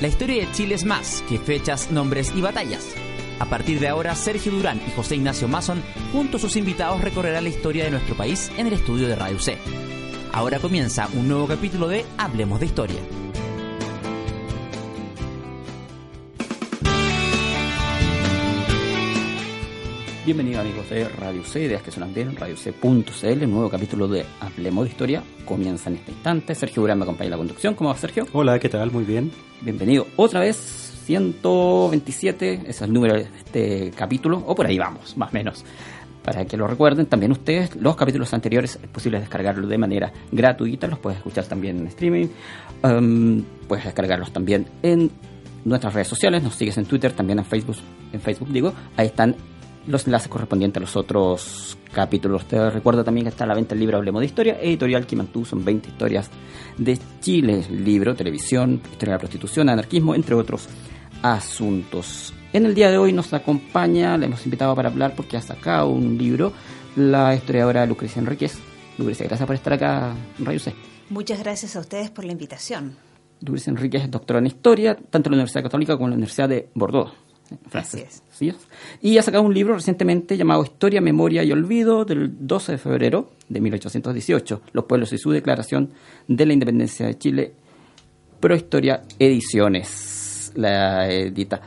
[0.00, 2.94] La historia de Chile es más que fechas, nombres y batallas.
[3.38, 5.82] A partir de ahora, Sergio Durán y José Ignacio Mason,
[6.12, 9.38] junto a sus invitados, recorrerán la historia de nuestro país en el estudio de Radio
[9.38, 9.56] C.
[10.32, 13.00] Ahora comienza un nuevo capítulo de Hablemos de Historia.
[20.24, 24.90] Bienvenidos amigos de Radio C, ideas que suenan bien, radioc.cl, nuevo capítulo de Hablemos de
[24.90, 26.54] Historia, comienza en este instante.
[26.54, 28.26] Sergio Durán me acompaña en la conducción, ¿cómo va Sergio?
[28.32, 28.90] Hola, ¿qué tal?
[28.90, 29.30] Muy bien.
[29.60, 30.56] Bienvenido otra vez,
[31.04, 35.64] 127, ese es el número de este capítulo, o por ahí vamos, más o menos.
[36.22, 40.86] Para que lo recuerden, también ustedes, los capítulos anteriores es posible descargarlos de manera gratuita,
[40.86, 42.28] los puedes escuchar también en streaming,
[42.82, 45.10] um, puedes descargarlos también en
[45.64, 47.76] nuestras redes sociales, nos sigues en Twitter, también en Facebook,
[48.12, 49.36] en Facebook digo, ahí están
[49.86, 52.46] los enlaces correspondientes a los otros capítulos.
[52.46, 55.44] Te recuerdo también que está a la venta el libro Hablemos de Historia, editorial Kimantú,
[55.44, 56.30] son 20 historias
[56.78, 60.68] de Chile, libro, televisión, historia de la prostitución, anarquismo, entre otros
[61.22, 62.34] asuntos.
[62.52, 65.88] En el día de hoy nos acompaña, le hemos invitado para hablar porque ha sacado
[65.88, 66.52] un libro,
[66.96, 68.58] la historiadora Lucrecia Enríquez.
[68.98, 70.74] Lucrecia, gracias por estar acá en Radio C.
[71.10, 72.96] Muchas gracias a ustedes por la invitación.
[73.40, 76.48] Lucrecia Enríquez es doctora en historia, tanto en la Universidad Católica como en la Universidad
[76.48, 77.12] de Bordeaux.
[77.72, 78.22] Así es.
[79.00, 83.30] Y ha sacado un libro recientemente llamado Historia, Memoria y Olvido del 12 de febrero
[83.48, 85.90] de 1818, Los pueblos y su declaración
[86.26, 87.52] de la independencia de Chile,
[88.40, 91.60] Prohistoria Ediciones, la edita.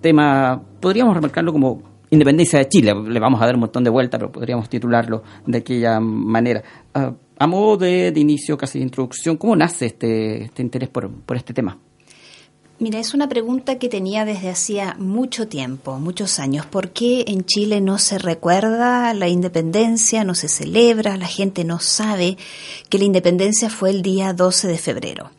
[0.00, 4.18] Tema, podríamos remarcarlo como Independencia de Chile, le vamos a dar un montón de vueltas,
[4.18, 6.62] pero podríamos titularlo de aquella manera.
[6.92, 11.08] Uh, a modo de, de, inicio, casi de introducción, ¿cómo nace este, este interés por,
[11.08, 11.78] por este tema?
[12.80, 16.64] Mira, es una pregunta que tenía desde hacía mucho tiempo, muchos años.
[16.64, 21.78] ¿Por qué en Chile no se recuerda la independencia, no se celebra, la gente no
[21.78, 22.38] sabe
[22.88, 25.30] que la independencia fue el día 12 de febrero?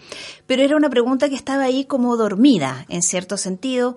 [0.46, 3.96] Pero era una pregunta que estaba ahí como dormida, en cierto sentido.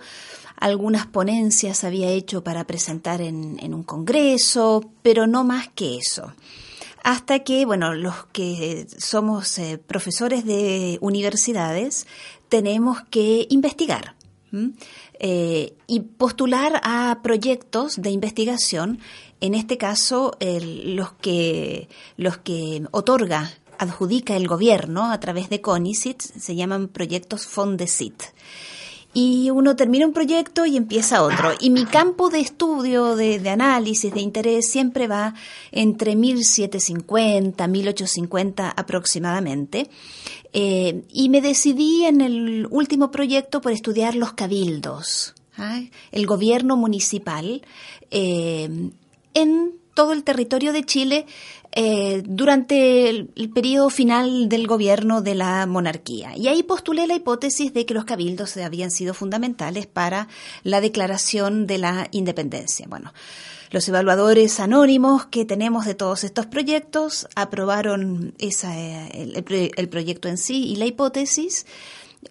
[0.56, 6.32] Algunas ponencias había hecho para presentar en, un congreso, pero no más que eso
[7.06, 12.06] hasta que, bueno, los que somos eh, profesores de universidades
[12.54, 14.14] tenemos que investigar
[15.18, 19.00] eh, y postular a proyectos de investigación,
[19.40, 23.50] en este caso los, que, los que otorga,
[23.80, 28.22] adjudica el gobierno a través de CONICIT, se llaman proyectos Fondesit
[29.14, 31.52] y uno termina un proyecto y empieza otro.
[31.60, 35.34] Y mi campo de estudio, de, análisis, de interés, siempre va
[35.70, 39.88] entre 1750, 1850 aproximadamente.
[40.52, 45.80] Eh, y me decidí en el último proyecto por estudiar los cabildos, ¿ah?
[46.12, 47.62] el gobierno municipal,
[48.10, 48.90] eh,
[49.34, 51.26] en todo el territorio de Chile
[51.76, 56.36] eh, durante el, el, periodo final del gobierno de la monarquía.
[56.36, 60.28] Y ahí postulé la hipótesis de que los cabildos habían sido fundamentales para
[60.62, 62.86] la declaración de la independencia.
[62.88, 63.12] Bueno,
[63.70, 70.28] los evaluadores anónimos que tenemos de todos estos proyectos aprobaron esa, el, el, el proyecto
[70.28, 71.66] en sí y la hipótesis.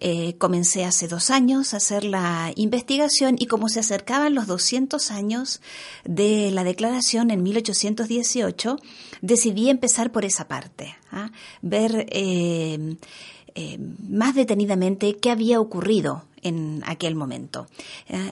[0.00, 5.10] Eh, comencé hace dos años a hacer la investigación y como se acercaban los 200
[5.10, 5.60] años
[6.04, 8.78] de la declaración en 1818,
[9.22, 11.30] decidí empezar por esa parte, ¿ah?
[11.62, 12.96] ver eh,
[13.54, 13.78] eh,
[14.08, 17.66] más detenidamente qué había ocurrido en aquel momento.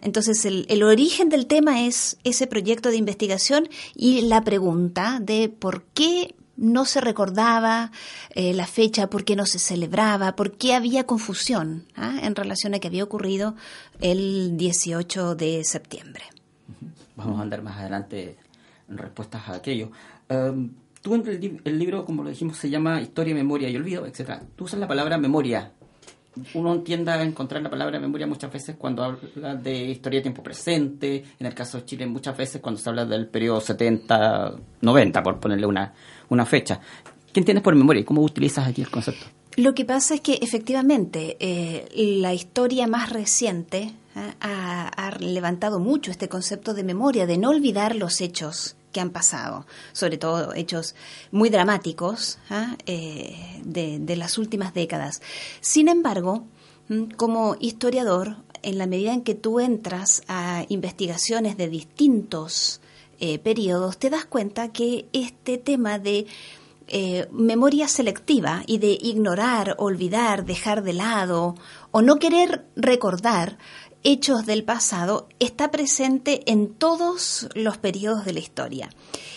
[0.02, 5.48] Entonces, el, el, origen del tema es ese proyecto de investigación y la pregunta de
[5.48, 7.90] por qué no se recordaba
[8.30, 12.20] eh, la fecha, por qué no se celebraba, por qué había confusión ¿ah?
[12.22, 13.56] en relación a que había ocurrido
[14.00, 16.22] el 18 de septiembre.
[17.16, 18.36] Vamos a andar más adelante
[18.88, 19.90] en respuestas a aquello.
[20.30, 20.70] Um,
[21.02, 24.42] tú en el, el, libro, como lo dijimos, se llama Historia, Memoria y Olvido, etc.
[24.54, 25.72] Tú usas la palabra memoria.
[26.54, 30.42] Uno tiende a encontrar la palabra memoria muchas veces cuando habla de historia de tiempo
[30.42, 35.40] presente, en el caso de Chile muchas veces cuando se habla del periodo 70-90, por
[35.40, 35.92] ponerle una,
[36.32, 36.80] una fecha.
[37.32, 39.26] ¿Qué entiendes por memoria y cómo utilizas aquí el concepto?
[39.56, 41.86] Lo que pasa es que efectivamente eh,
[42.20, 44.32] la historia más reciente ¿eh?
[44.40, 49.66] ha, levantado mucho este concepto de memoria, de no olvidar los hechos que han pasado,
[49.92, 50.94] sobre todo hechos
[51.30, 52.38] muy dramáticos
[52.86, 53.62] ¿eh?
[53.64, 55.22] de, de, las últimas décadas.
[55.60, 56.44] Sin embargo,
[57.16, 62.81] como historiador, en la medida en que tú entras a investigaciones de distintos
[63.24, 66.26] eh, periodos, te das cuenta que este tema de
[66.88, 71.54] eh, memoria selectiva y de ignorar, olvidar, dejar de lado
[71.92, 73.58] o no querer recordar
[74.02, 78.90] hechos del pasado está presente en todos los periodos de la historia.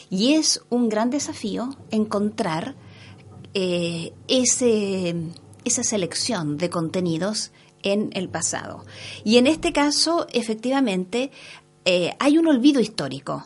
[0.09, 2.73] Y es un gran desafío encontrar
[3.53, 5.15] eh, ese,
[5.63, 7.51] esa selección de contenidos
[7.83, 8.83] en el pasado.
[9.23, 11.29] Y en este caso, efectivamente,
[12.17, 13.45] hay un olvido histórico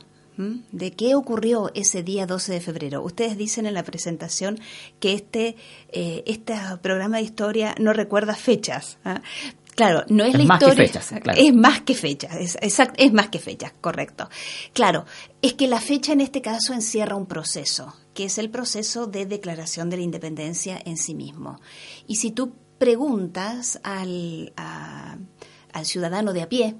[0.71, 3.03] de qué ocurrió ese día 12 de febrero.
[3.03, 4.57] Ustedes dicen en la presentación
[5.01, 5.57] que este,
[5.89, 8.99] eh, este programa de historia no recuerda fechas.
[9.03, 9.21] ¿ah?
[9.75, 10.91] Claro, no es, la historia.
[11.37, 12.57] Es más que fechas, es,
[12.97, 14.29] es más que fechas, correcto.
[14.73, 15.05] Claro,
[15.41, 19.25] es que la fecha en este caso encierra un proceso, que es el proceso de
[19.25, 21.61] declaración de la independencia en sí mismo.
[22.07, 26.75] Y si tú preguntas al, al ciudadano de a pie,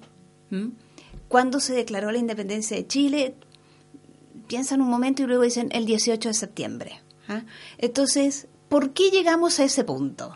[1.29, 3.35] ¿cuándo se declaró la independencia de Chile?
[4.49, 7.01] Piensan un momento y luego dicen el 18 de septiembre.
[7.27, 7.43] ¿ah?
[7.77, 10.35] Entonces, ¿por qué llegamos a ese punto?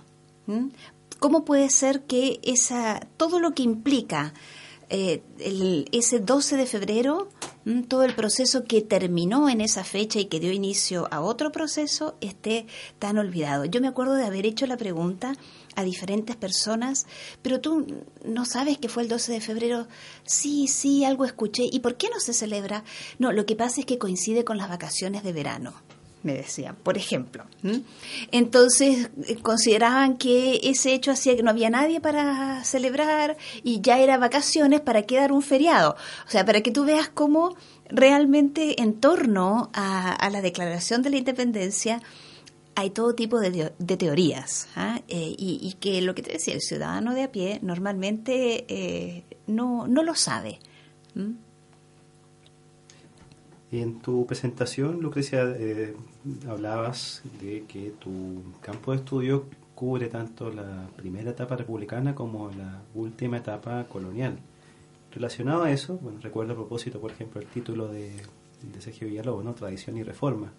[1.18, 4.36] ¿Cómo puede ser que esa, todo lo que implica
[4.90, 5.24] eh,
[5.92, 7.30] ese 12 de febrero,
[7.88, 12.16] todo el proceso que terminó en esa fecha y que dio inicio a otro proceso,
[12.22, 12.68] esté
[13.00, 13.66] tan olvidado?
[13.66, 15.34] Yo me acuerdo de haber hecho la pregunta
[15.76, 17.06] a diferentes personas,
[17.42, 17.86] pero tú
[18.26, 19.88] no sabes que fue el 12 de febrero.
[20.26, 21.64] Sí, sí, algo escuché.
[21.72, 22.84] ¿Y por qué no se celebra?
[23.20, 25.74] No, lo que pasa es que coincide con las vacaciones de verano
[26.24, 27.44] me decían, por ejemplo.
[28.32, 34.00] Entonces eh, consideraban que ese hecho hacía que no había nadie para celebrar y ya
[34.00, 35.96] era vacaciones, ¿para qué dar un feriado?
[36.26, 37.56] O sea, para que tú veas cómo
[37.90, 42.02] realmente en torno a, a la declaración de la independencia
[42.76, 45.02] hay todo tipo de, teorías ¿ah?
[45.08, 49.88] eh, y, que lo que te decía, el ciudadano de a pie normalmente eh, no,
[49.88, 50.60] no, lo sabe.
[53.72, 55.96] Y en tu presentación, Lucrecia, eh,
[56.48, 62.82] hablabas de que tu campo de estudio cubre tanto la primera etapa republicana como la
[62.94, 64.38] última etapa colonial.
[65.12, 68.12] Relacionado a eso, bueno, recuerdo a propósito, por ejemplo, el título de,
[68.62, 69.54] de Sergio Villalobos, ¿no?
[69.54, 70.52] Tradición y Reforma.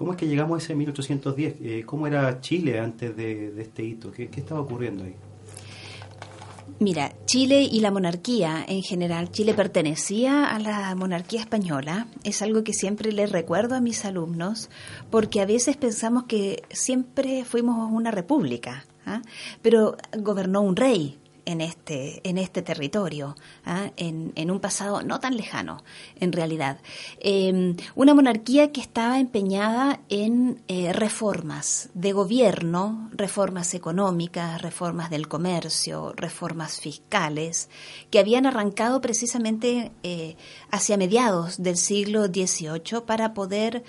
[0.00, 1.56] ¿Cómo es que llegamos a ese 1810?
[1.60, 4.10] Eh, ¿Cómo era Chile antes de, este hito?
[4.10, 5.14] ¿Qué, estaba ocurriendo ahí?
[6.78, 12.64] Mira, Chile y la monarquía en general, Chile pertenecía a la monarquía española, es algo
[12.64, 14.70] que siempre les recuerdo a mis alumnos,
[15.10, 19.20] porque a veces pensamos que siempre fuimos una república, ¿ah?
[19.60, 21.18] pero gobernó un rey,
[21.50, 23.90] en este, en este territorio, ¿ah?
[23.96, 25.82] en, un pasado no tan lejano,
[26.20, 26.78] en realidad.
[27.18, 35.26] Em, una monarquía que estaba empeñada en eh, reformas de gobierno, reformas económicas, reformas del
[35.26, 37.68] comercio, reformas fiscales,
[38.10, 40.36] que habían arrancado precisamente eh,
[40.70, 43.82] hacia mediados del siglo XVIII para poder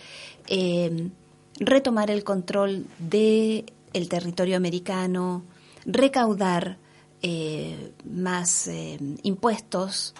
[0.47, 1.11] em,
[1.59, 5.43] retomar el control del el territorio americano,
[5.85, 6.77] recaudar
[7.21, 10.15] eh, más eh, impuestos,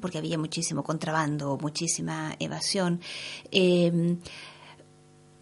[0.00, 3.00] porque había muchísimo contrabando, muchísima evasión.
[3.50, 4.16] Eh,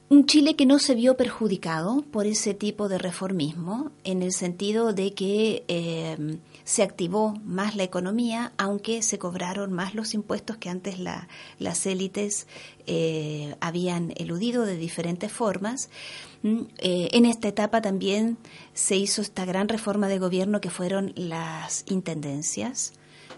[0.08, 4.92] un Chile que no se vio perjudicado por ese tipo de reformismo, en el sentido
[4.92, 10.98] de que se activó más la economía, aunque se cobraron más los impuestos que antes
[10.98, 12.46] las élites
[13.60, 15.88] habían eludido de diferentes formas.
[16.42, 18.36] Mm, eh, en esta etapa también
[18.74, 22.92] se hizo esta gran reforma de gobierno que fueron las intendencias.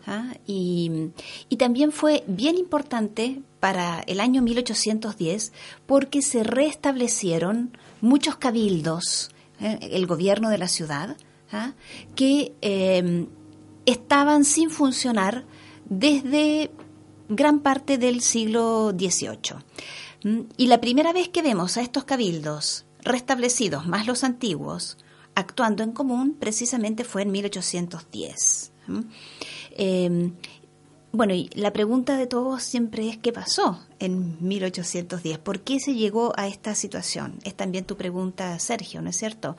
[0.07, 0.35] ¿ah?
[0.47, 1.11] Y,
[1.59, 5.53] también fue bien importante para el año 1810
[5.87, 9.31] porque se restablecieron muchos cabildos,
[9.61, 9.79] ¿eh?
[9.81, 11.17] el gobierno de la ciudad,
[11.53, 11.73] ¿ah?
[12.17, 13.29] que em,
[13.87, 15.45] estaban sin funcionar
[15.89, 16.71] desde
[17.29, 19.59] gran parte del siglo XVIII.
[20.25, 24.99] Mm, y la primera vez que vemos a estos cabildos restablecidos más los antiguos,
[25.35, 28.73] actuando en común, precisamente fue en 1810.
[29.77, 30.33] Eh,
[31.17, 35.95] bueno, y la pregunta de todos siempre es qué pasó en 1810, por qué se
[35.95, 37.39] llegó a esta situación.
[37.45, 39.57] Es también tu pregunta, Sergio, ¿no es cierto?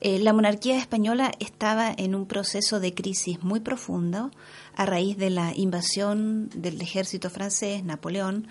[0.00, 4.32] Eh, la monarquía española estaba en un proceso de crisis muy profundo
[4.76, 8.46] a raíz de la invasión del ejército francés, Napoleón,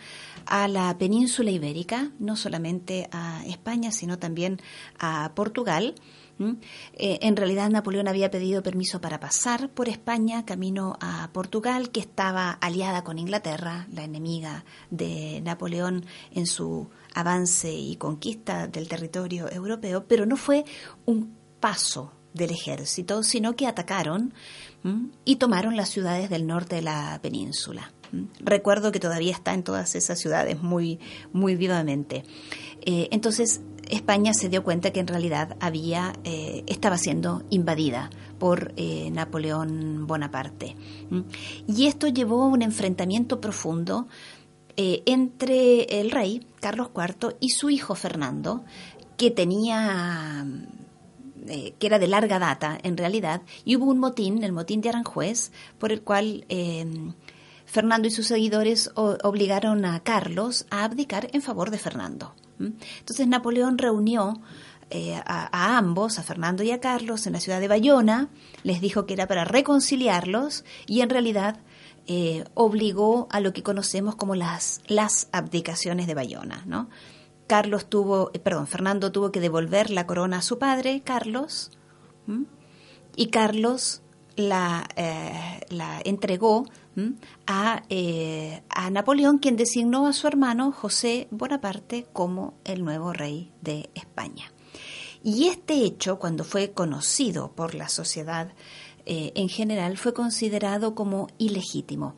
[0.46, 4.60] a la península ibérica, no solamente a España, sino también
[5.00, 5.96] a Portugal.
[6.38, 12.01] Eh, en realidad Napoleón había pedido permiso para pasar por España camino a Portugal, que
[12.01, 19.50] estaba aliada con Inglaterra, la enemiga de Napoleón en su avance y conquista del territorio
[19.50, 20.65] europeo, pero no fue
[21.05, 24.34] un paso del ejército, sino que atacaron
[25.24, 27.92] y tomaron las ciudades del norte de la península.
[28.39, 31.00] Recuerdo que todavía está en todas esas ciudades muy,
[31.34, 32.24] muy vivamente.
[32.86, 38.74] Eh, entonces, España se dio cuenta que en realidad había, eh, estaba siendo invadida por
[38.77, 40.75] eh, Napoleón Bonaparte.
[41.68, 44.08] Y esto llevó a un enfrentamiento profundo
[44.77, 48.65] entre el rey, Carlos IV, y su hijo Fernando,
[49.15, 50.46] que tenía
[51.48, 54.90] eh, que era de larga data en realidad, y hubo un motín, el motín de
[54.90, 56.86] Aranjuez, por el cual eh,
[57.66, 62.34] Fernando y sus seguidores obligaron a Carlos a abdicar en favor de Fernando.
[62.60, 64.40] Entonces Napoleón reunió
[64.90, 68.30] eh, a, ambos, a Fernando y a Carlos, en la ciudad de Bayona,
[68.64, 71.60] les dijo que era para reconciliarlos y en realidad
[72.54, 76.88] obligó a lo que conocemos como las, las abdicaciones de Bayona, ¿no?
[77.48, 81.72] Carlos tuvo, eh, perdón, Fernando tuvo que devolver la corona a su padre, Carlos,
[83.16, 84.02] y Carlos
[84.36, 85.62] la, eh,
[86.06, 86.66] entregó
[87.46, 93.52] a, eh, a, Napoleón, quien designó a su hermano José Bonaparte como el nuevo rey
[93.62, 94.52] de España.
[95.24, 98.54] Y este hecho, cuando fue conocido por la sociedad
[99.08, 102.16] en general, fue considerado como ilegítimo.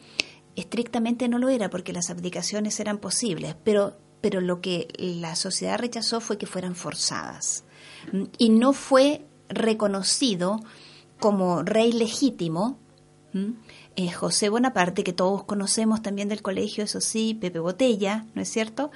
[0.55, 5.79] Estrictamente no lo era porque las abdicaciones eran posibles, pero pero lo que la sociedad
[5.79, 7.63] rechazó fue que fueran forzadas.
[8.37, 10.59] Y no fue reconocido
[11.17, 12.77] como rey legítimo
[13.95, 18.49] eh, José Bonaparte, que todos conocemos también del colegio, eso sí, Pepe Botella, ¿no es
[18.49, 18.91] cierto?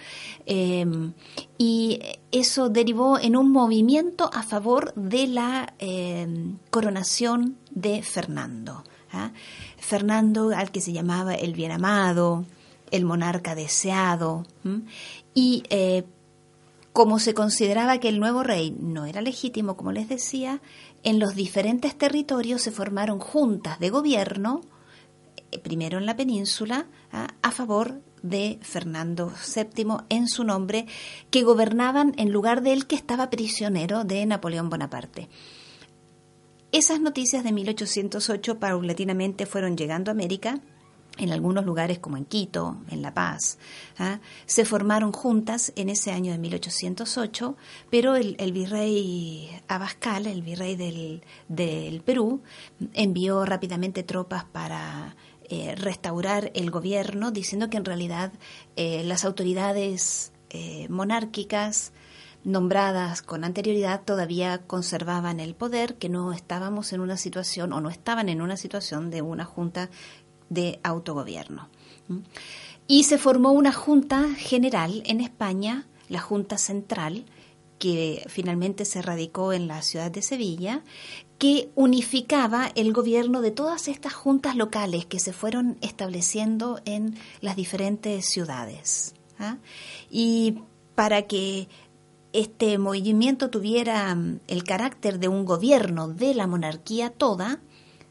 [0.46, 1.14] Em,
[1.58, 2.02] y
[2.34, 8.84] eso derivó en un movimiento a favor de la em, coronación de Fernando.
[9.14, 9.32] ¿ah?
[9.78, 12.46] Fernando, al que se llamaba el bien amado,
[12.92, 14.46] el monarca deseado.
[15.34, 16.04] Y eh,
[16.94, 20.62] como se consideraba que el nuevo rey no era legítimo, como les decía,
[21.04, 24.62] en los diferentes territorios se formaron juntas de gobierno,
[25.52, 27.28] eh, primero en la península, ¿ah?
[27.42, 30.86] a favor de Fernando VII en su nombre,
[31.30, 35.30] que gobernaban en lugar de él que estaba prisionero de Napoleón Bonaparte.
[36.72, 40.62] Esas noticias de 1808 paulatinamente fueron llegando a América
[41.22, 43.60] en algunos lugares como en Quito, en La Paz,
[44.00, 44.20] ¿ah?
[44.48, 47.56] se formaron juntas en ese año de 1808,
[47.90, 52.42] pero el, virrey Abascal, el virrey del, Perú,
[52.94, 55.16] envió rápidamente tropas para
[55.48, 58.34] eh, restaurar el gobierno, diciendo que en realidad
[58.76, 61.94] eh, las autoridades eh, monárquicas
[62.44, 67.90] nombradas con anterioridad todavía conservaban el poder, que no estábamos en una situación o no
[67.90, 69.90] estaban en una situación de una junta
[70.52, 71.70] de autogobierno.
[72.88, 77.24] Y se formó una junta general en España, la Junta Central,
[77.80, 80.84] que finalmente se radicó en la ciudad de Sevilla,
[81.40, 87.56] que unificaba el gobierno de todas estas juntas locales que se fueron estableciendo en las
[87.56, 89.16] diferentes ciudades.
[89.40, 89.58] ¿ah?
[90.12, 90.60] Y
[90.94, 91.70] para que
[92.34, 97.62] este movimiento tuviera mm, el carácter de un gobierno de la monarquía toda,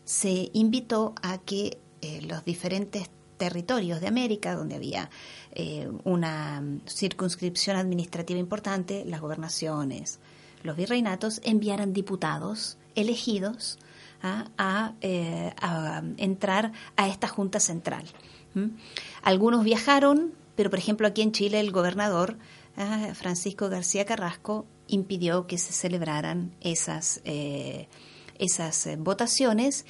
[0.05, 5.11] se invitó a que eh, los diferentes territorios de América, donde había
[5.53, 10.19] eh, una circunscripción administrativa importante, las gobernaciones,
[10.63, 13.79] los virreinatos, enviaran diputados elegidos
[14.23, 14.93] ¿ah?
[15.01, 18.05] eh, a, entrar a esta Junta Central.
[19.23, 22.37] Algunos viajaron, pero por ejemplo aquí en Chile el gobernador
[22.77, 23.13] ¿ah?
[23.15, 27.23] Francisco García Carrasco impidió que se celebraran esas
[28.41, 29.85] esas eh, votaciones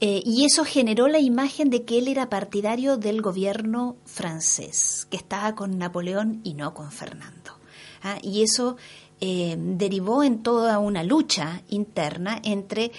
[0.00, 5.16] eh, y eso generó la imagen de que él era partidario del gobierno francés, que
[5.16, 7.58] estaba con Napoleón y no con Fernando.
[8.02, 8.18] ¿ah?
[8.22, 8.76] Y eso
[9.20, 12.92] eh, derivó en toda una lucha interna entre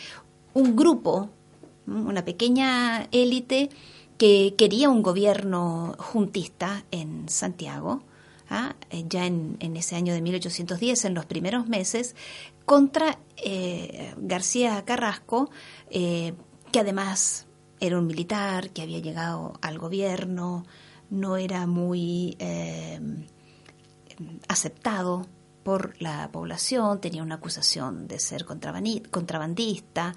[0.53, 1.29] un grupo,
[1.85, 3.69] una pequeña élite
[4.17, 8.01] que quería un gobierno juntista en Santiago,
[8.49, 8.75] ¿ah?
[9.07, 12.15] ya en, en, ese año de 1810, en los primeros meses,
[12.65, 15.49] contra eh, García Carrasco,
[15.89, 16.33] eh,
[16.71, 17.47] que además
[17.79, 20.65] era un militar, que había llegado al gobierno,
[21.09, 22.99] no era muy eh,
[24.47, 25.27] aceptado
[25.63, 30.15] por la población, tenía una acusación de ser contrabandista.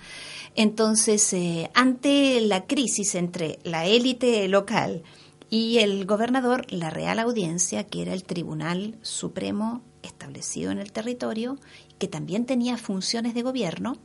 [0.55, 1.35] Entonces,
[1.75, 5.03] ante la crisis entre la élite local
[5.49, 11.59] y el gobernador, la Real Audiencia, que era el Tribunal Supremo establecido en el territorio
[11.99, 13.99] que también tenía funciones de gobierno,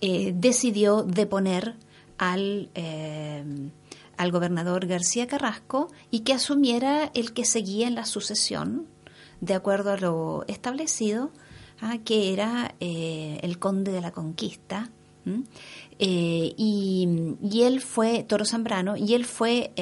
[0.00, 1.76] eh, decidió deponer
[2.18, 3.42] al, eh,
[4.16, 8.86] al gobernador García Carrasco y que asumiera el que seguía en la sucesión,
[9.40, 11.30] de acuerdo a lo establecido,
[11.80, 14.90] ah, que era eh, el conde de la conquista.
[15.98, 17.08] y,
[17.40, 19.72] y, él fue, Toro Zambrano, y él fue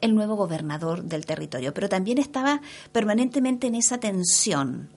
[0.00, 2.62] el nuevo gobernador del territorio, pero también estaba
[2.92, 4.88] permanentemente en esa tensión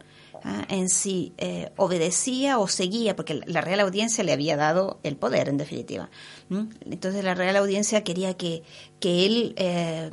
[0.43, 0.65] ¿ah?
[0.69, 5.49] en sí eh, obedecía o seguía, porque la Real Audiencia le había dado el poder,
[5.49, 6.09] en definitiva.
[6.49, 8.63] Entonces la Real Audiencia quería que,
[8.99, 10.09] que él eh,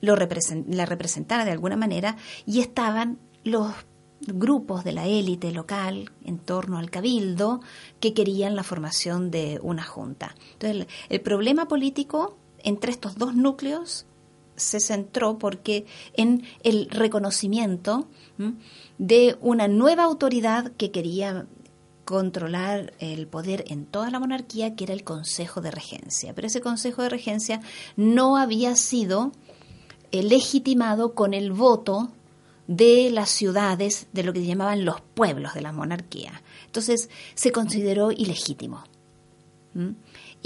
[0.00, 3.72] lo la representara de alguna manera y estaban los
[4.20, 7.60] grupos de la élite local en torno al cabildo
[8.00, 10.34] que querían la formación de una junta.
[10.54, 14.06] Entonces, el, problema político entre estos dos núcleos
[14.56, 18.08] se centró porque en el reconocimiento
[18.98, 21.46] de una nueva autoridad que quería
[22.04, 26.34] controlar el poder en toda la monarquía, que era el Consejo de Regencia.
[26.34, 27.60] Pero ese Consejo de Regencia
[27.96, 29.32] no había sido
[30.12, 32.12] eh, legitimado con el voto
[32.68, 36.42] de las ciudades, de lo que se llamaban los pueblos de la monarquía.
[36.66, 38.84] Entonces se consideró ilegítimo.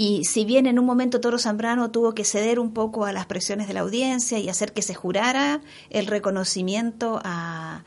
[0.01, 3.27] Y si bien en un momento Toro Zambrano tuvo que ceder un poco a las
[3.27, 7.83] presiones de la audiencia y hacer que se jurara el reconocimiento a,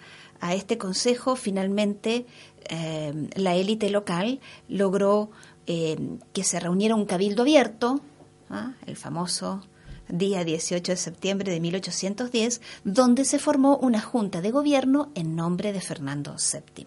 [0.51, 2.25] este consejo, finalmente
[2.69, 5.33] eh, la élite local logró
[5.67, 5.99] eh,
[6.33, 8.01] que se reuniera un cabildo abierto,
[8.49, 8.75] ¿ah?
[8.87, 9.67] el famoso
[10.09, 15.73] día 18 de septiembre de 1810, donde se formó una junta de gobierno en nombre
[15.73, 16.87] de Fernando VII.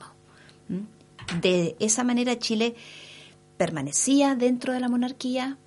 [0.70, 1.42] ¿Mm?
[1.42, 2.76] De esa manera Chile
[3.58, 5.58] permanecía dentro de la monarquía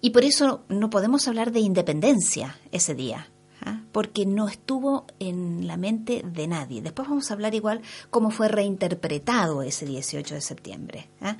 [0.00, 3.28] y por eso no podemos hablar de independencia ese día.
[3.64, 3.80] ¿ah?
[3.92, 6.82] porque no estuvo en la mente de nadie.
[6.82, 7.80] Después vamos a hablar igual
[8.10, 11.08] cómo fue reinterpretado ese 18 de septiembre.
[11.20, 11.36] ¿ah?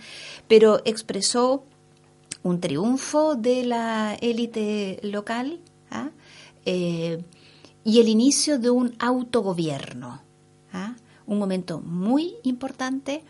[0.49, 1.65] Pero expresó
[2.43, 6.11] un triunfo de la élite local ¿ah?
[6.65, 7.23] eh,
[7.85, 10.23] y el inicio de un autogobierno.
[11.27, 13.23] Un momento muy importante,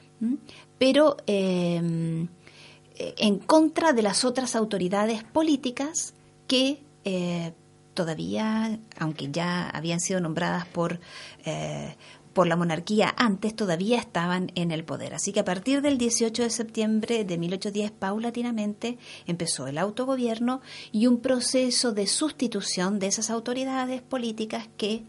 [0.78, 1.76] pero eh,
[2.96, 6.14] en contra de las otras autoridades políticas
[6.46, 7.52] que eh,
[7.94, 11.00] todavía, aunque ya habían sido nombradas por
[12.38, 15.12] por la monarquía antes todavía estaban en el poder.
[15.12, 20.60] Así que a partir del 18 de septiembre de 1810, paulatinamente empezó el autogobierno
[20.92, 25.02] y un proceso de sustitución de esas autoridades políticas que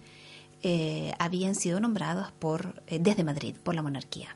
[0.63, 4.35] eh, habían sido nombradas por, eh, desde Madrid por la monarquía.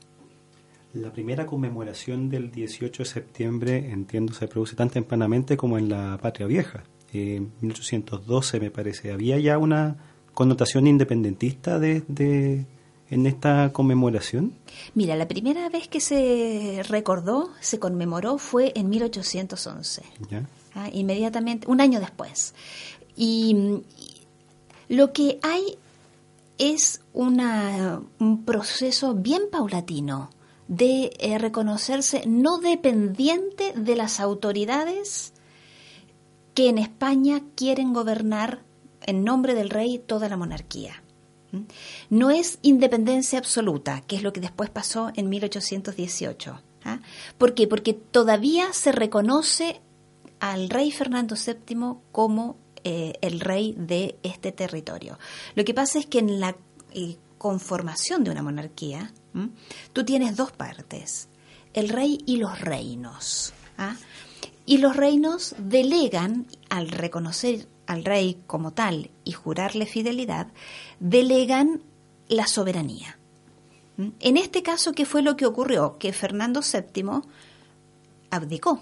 [0.94, 5.90] La primera conmemoración del 18 de septiembre, entiendo, se produce tanto en Panamá como en
[5.90, 6.84] la Patria Vieja.
[7.12, 9.12] En 1812, me parece.
[9.12, 9.98] ¿Había ya una
[10.36, 12.04] connotación independentista de,
[13.10, 14.54] en esta conmemoración?
[14.94, 20.04] Mira, la primera vez que se recordó, se conmemoró fue en 1811.
[20.76, 22.54] Ah, inmediatamente, un año después.
[23.16, 23.82] Y,
[24.90, 25.80] lo que hay
[26.60, 30.30] es una, un proceso bien paulatino
[30.76, 35.34] de eh, reconocerse no dependiente de las autoridades
[36.56, 38.64] que en España quieren gobernar
[39.02, 41.04] en nombre del rey toda la monarquía.
[42.10, 46.60] No es independencia absoluta, que es lo que después pasó en 1818.
[46.86, 47.00] ¿ah?
[47.38, 47.68] ¿Por qué?
[47.68, 49.80] Porque todavía se reconoce
[50.40, 55.20] al rey Fernando VII como eh, el rey de este territorio.
[55.54, 56.56] Lo que pasa es que en la
[56.92, 59.14] eh, conformación de una monarquía,
[59.94, 61.28] tú tienes dos partes,
[61.74, 63.54] el rey y los reinos.
[63.78, 63.96] ¿ah?
[64.66, 70.48] Y los reinos delegan, al reconocer al rey como tal y jurarle fidelidad,
[71.00, 71.82] delegan
[72.30, 73.18] la soberanía.
[73.98, 75.98] En este caso, ¿qué fue lo que ocurrió?
[76.00, 77.22] Que Fernando VII
[78.32, 78.82] abdicó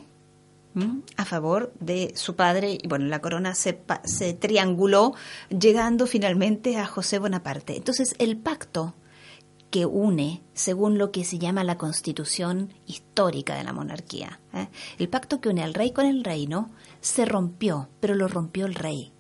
[1.18, 5.14] a favor de su padre y bueno, la corona se, se trianguló
[5.50, 7.76] llegando finalmente a José Bonaparte.
[7.76, 8.94] Entonces, el pacto
[9.72, 14.40] que une, según lo que se llama la constitución histórica de la monarquía.
[14.54, 14.68] ¿eh?
[15.00, 18.76] El pacto que une al rey con el reino se rompió, pero lo rompió el
[18.76, 19.12] rey.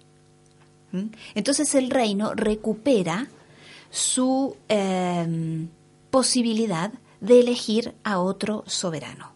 [0.92, 1.06] ¿Mm?
[1.36, 3.30] Entonces el reino recupera
[3.90, 5.70] su em,
[6.10, 9.32] posibilidad de elegir a otro soberano.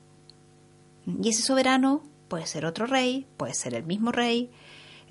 [1.22, 4.52] Y ese soberano puede ser otro rey, puede ser el mismo rey,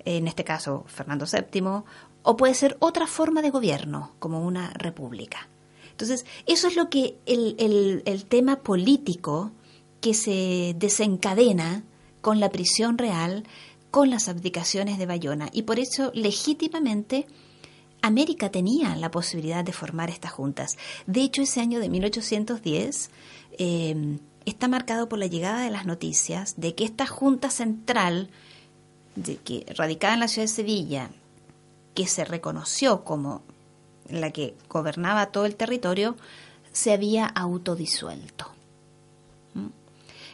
[0.03, 1.83] en este caso Fernando VII,
[2.21, 5.47] o puede ser otra forma de gobierno, como una república.
[5.95, 9.51] Entonces, eso es lo que el, tema político
[10.01, 11.83] que se desencadena
[12.19, 13.45] con la prisión real,
[13.91, 15.47] con las abdicaciones de Bayona.
[15.53, 17.27] Y por eso, legítimamente,
[18.01, 20.75] América tenía la posibilidad de formar estas juntas.
[21.07, 23.09] De hecho, ese año de 1810
[23.57, 28.29] eh, está marcado por la llegada de las noticias de que esta junta central,
[29.15, 31.09] de que radicada en la ciudad de Sevilla,
[31.93, 33.43] que se reconoció como
[34.09, 36.15] la que gobernaba todo el territorio,
[36.71, 38.47] se había autodisuelto.
[39.53, 39.67] ¿Mm?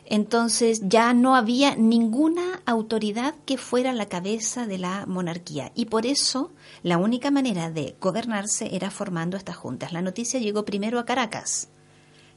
[0.05, 6.05] Entonces ya no había ninguna autoridad que fuera la cabeza de la monarquía y por
[6.05, 6.51] eso
[6.83, 9.93] la única manera de gobernarse era formando estas juntas.
[9.93, 11.69] La noticia llegó primero a Caracas,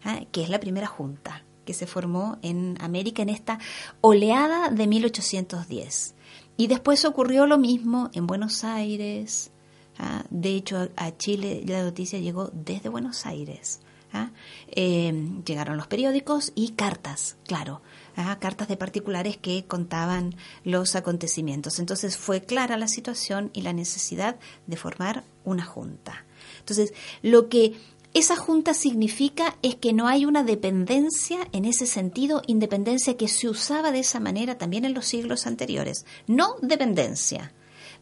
[0.04, 0.20] ¿ah?
[0.30, 3.58] que es la primera junta que se formó en América en esta
[4.00, 6.14] oleada de 1810.
[6.56, 9.50] Y después ocurrió lo mismo en Buenos Aires,
[9.98, 10.24] ¿ah?
[10.30, 13.80] De hecho, a Chile la noticia llegó desde Buenos Aires.
[14.12, 14.30] ¿ah?
[14.68, 15.12] Eh,
[15.44, 17.82] llegaron los periódicos y cartas, claro,
[18.16, 18.38] ¿ah?
[18.38, 21.78] cartas de particulares que contaban los acontecimientos.
[21.78, 26.24] Entonces fue clara la situación y la necesidad de formar una junta.
[26.60, 27.74] Entonces, lo que
[28.14, 33.48] esa junta significa es que no hay una dependencia en ese sentido, independencia que se
[33.48, 36.06] usaba de esa manera también en los siglos anteriores.
[36.28, 37.52] No dependencia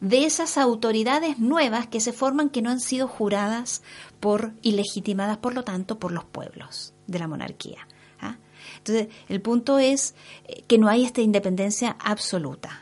[0.01, 3.81] de esas autoridades nuevas que se forman que no han sido juradas
[4.19, 7.87] por y legitimadas, por lo tanto, por los pueblos de la monarquía.
[8.19, 8.37] ¿ah?
[8.77, 12.81] Entonces, el punto es eh, que no hay esta independencia absoluta.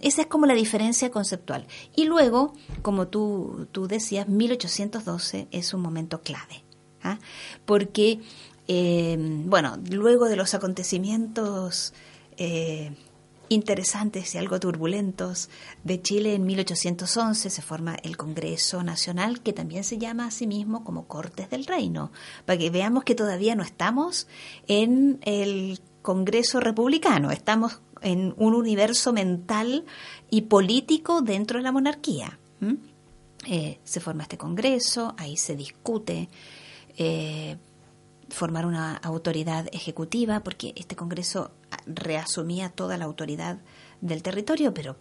[0.00, 1.66] Esa es como la diferencia conceptual.
[1.96, 6.62] Y luego, como tú, tú decías, 1812 es un momento clave,
[7.02, 7.18] ¿ah?
[7.64, 8.20] porque,
[8.68, 11.94] eh, bueno, luego de los acontecimientos
[12.36, 12.92] eh,
[13.48, 15.50] interesantes y algo turbulentos
[15.84, 20.46] de Chile en 1811 se forma el Congreso Nacional, que también se llama a sí
[20.46, 22.12] mismo como Cortes del Reino,
[22.46, 24.26] para que veamos que todavía no estamos
[24.66, 29.84] en el Congreso Republicano, estamos en un universo mental
[30.30, 32.38] y político dentro de la monarquía.
[33.46, 36.28] Eh, se forma este Congreso, ahí se discute.
[36.96, 37.56] Eh,
[38.32, 41.52] formar una autoridad ejecutiva, porque este Congreso
[41.86, 43.58] reasumía toda la autoridad
[44.00, 44.96] del territorio, pero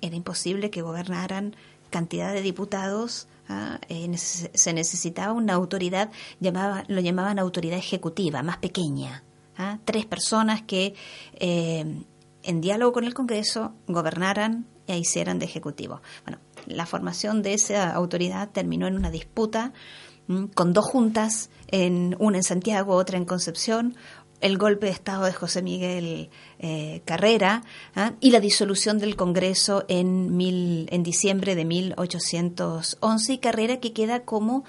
[0.00, 1.54] era imposible que gobernaran
[1.90, 3.28] cantidad de diputados.
[3.48, 3.78] ¿ah?
[3.88, 9.22] Eh, se necesitaba una autoridad, llamaba, lo llamaban autoridad ejecutiva, más pequeña.
[9.56, 9.78] ¿ah?
[9.84, 10.94] Tres personas que
[11.34, 12.04] eh,
[12.42, 16.02] en diálogo con el Congreso gobernaran e hicieran de ejecutivo.
[16.24, 19.72] Bueno, la formación de esa autoridad terminó en una disputa
[20.54, 23.96] con dos juntas, en, una en Santiago, otra en Concepción,
[24.42, 26.28] el golpe de Estado de José Miguel
[26.58, 27.62] eh, Carrera
[27.94, 28.12] ¿ah?
[28.20, 34.24] y la disolución del Congreso en, mil, en diciembre de 1811 y Carrera que queda
[34.24, 34.64] como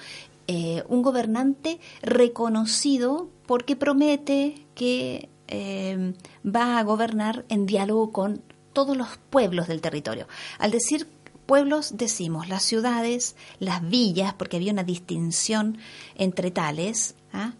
[0.47, 6.13] eh, un gobernante reconocido porque promete que eh,
[6.45, 8.41] va a gobernar en diálogo con
[8.73, 10.27] todos los pueblos del territorio.
[10.59, 11.07] Al decir
[11.45, 15.77] pueblos decimos las ciudades, las villas, porque había una distinción
[16.15, 17.53] entre tales, ¿ah?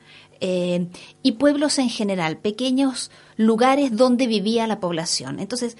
[0.46, 0.88] Eh,
[1.22, 5.40] y pueblos en general, pequeños lugares donde vivía la población.
[5.40, 5.78] Entonces,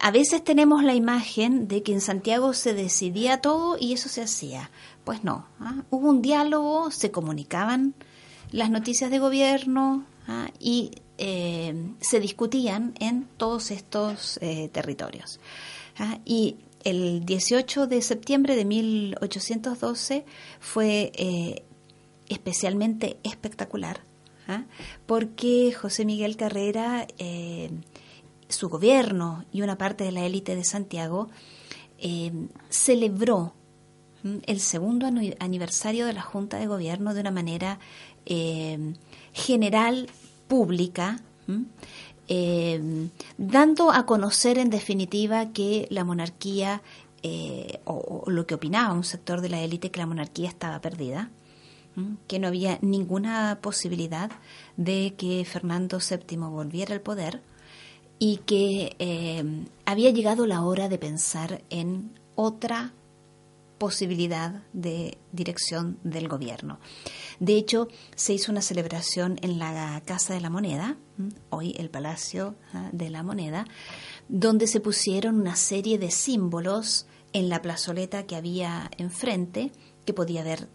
[0.00, 4.20] a veces tenemos la imagen de que en Santiago se decidía todo y eso se
[4.20, 4.70] hacía.
[5.04, 5.82] Pues no, ¿ah?
[5.88, 7.94] hubo un diálogo, se comunicaban
[8.50, 10.48] las noticias de gobierno ¿ah?
[10.60, 15.40] y eh, se discutían en todos estos eh, territorios.
[16.26, 20.26] Y el 18 de septiembre de 1812
[20.60, 21.64] fue eh,
[22.28, 24.00] especialmente espectacular,
[24.48, 24.64] ¿ah?
[25.06, 27.70] porque José Miguel Carrera, eh,
[28.48, 31.28] su gobierno y una parte de la élite de Santiago
[31.98, 32.32] eh,
[32.68, 33.54] celebró
[34.46, 35.06] el segundo
[35.38, 37.78] aniversario de la Junta de Gobierno de una manera
[39.32, 40.08] general,
[40.48, 41.20] pública,
[42.28, 43.08] eh,
[43.38, 46.82] dando a conocer en definitiva que la monarquía,
[47.22, 51.30] eh, o, lo que opinaba un sector de la élite, que la monarquía estaba perdida,
[52.26, 54.30] que no había ninguna posibilidad
[54.76, 57.42] de que Fernando VII volviera al poder
[58.18, 59.44] y que eh,
[59.84, 62.92] había llegado la hora de pensar en otra
[63.78, 66.78] posibilidad de dirección del gobierno.
[67.40, 70.96] De hecho, se hizo una celebración en la Casa de la Moneda,
[71.50, 73.66] hoy el Palacio ah, de la Moneda,
[74.28, 79.72] donde se pusieron una serie de símbolos en la plazoleta que había enfrente,
[80.06, 80.68] que podía ver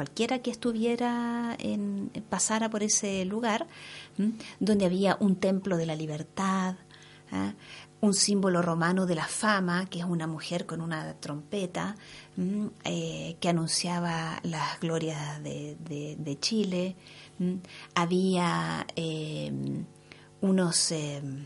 [0.00, 3.66] cualquiera que estuviera en pasara por ese lugar,
[4.58, 6.76] donde había un templo de la libertad,
[7.30, 7.52] ¿ah?
[8.00, 11.96] un símbolo romano de la fama, que es una mujer con una trompeta,
[12.84, 16.96] eh, que anunciaba las glorias de, Chile.
[17.94, 19.84] Había em,
[20.40, 21.44] unos em,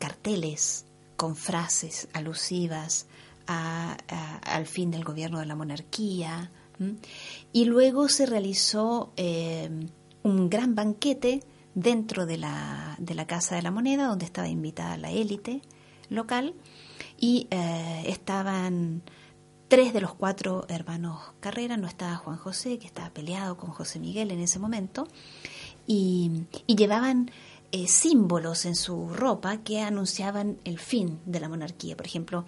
[0.00, 0.84] carteles
[1.16, 3.06] con frases alusivas
[3.46, 6.50] al fin del gobierno de la monarquía.
[7.52, 9.88] Y luego se realizó em,
[10.22, 11.42] un gran banquete
[11.74, 15.62] dentro de la, de la Casa de la Moneda, donde estaba invitada la élite
[16.08, 16.54] local,
[17.18, 19.02] y eh, estaban
[19.68, 23.98] tres de los cuatro hermanos Carrera, no estaba Juan José, que estaba peleado con José
[23.98, 25.08] Miguel en ese momento,
[25.86, 27.30] y, llevaban
[27.72, 31.96] eh, símbolos en su ropa que anunciaban el fin de la monarquía.
[31.96, 32.44] Por ejemplo,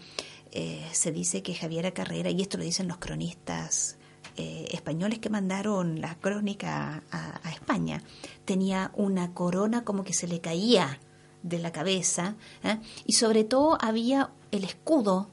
[0.52, 3.98] eh, se dice que Javiera Carrera, y esto lo dicen los cronistas
[4.36, 8.02] eh, españoles que mandaron la crónica a, España,
[8.44, 11.00] tenía una corona como que se le caía
[11.42, 12.78] de la cabeza ¿eh?
[13.04, 15.30] y sobre todo había el escudo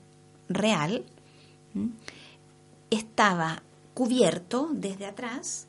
[0.48, 1.06] real
[2.90, 3.64] estaba
[3.94, 5.68] cubierto desde atrás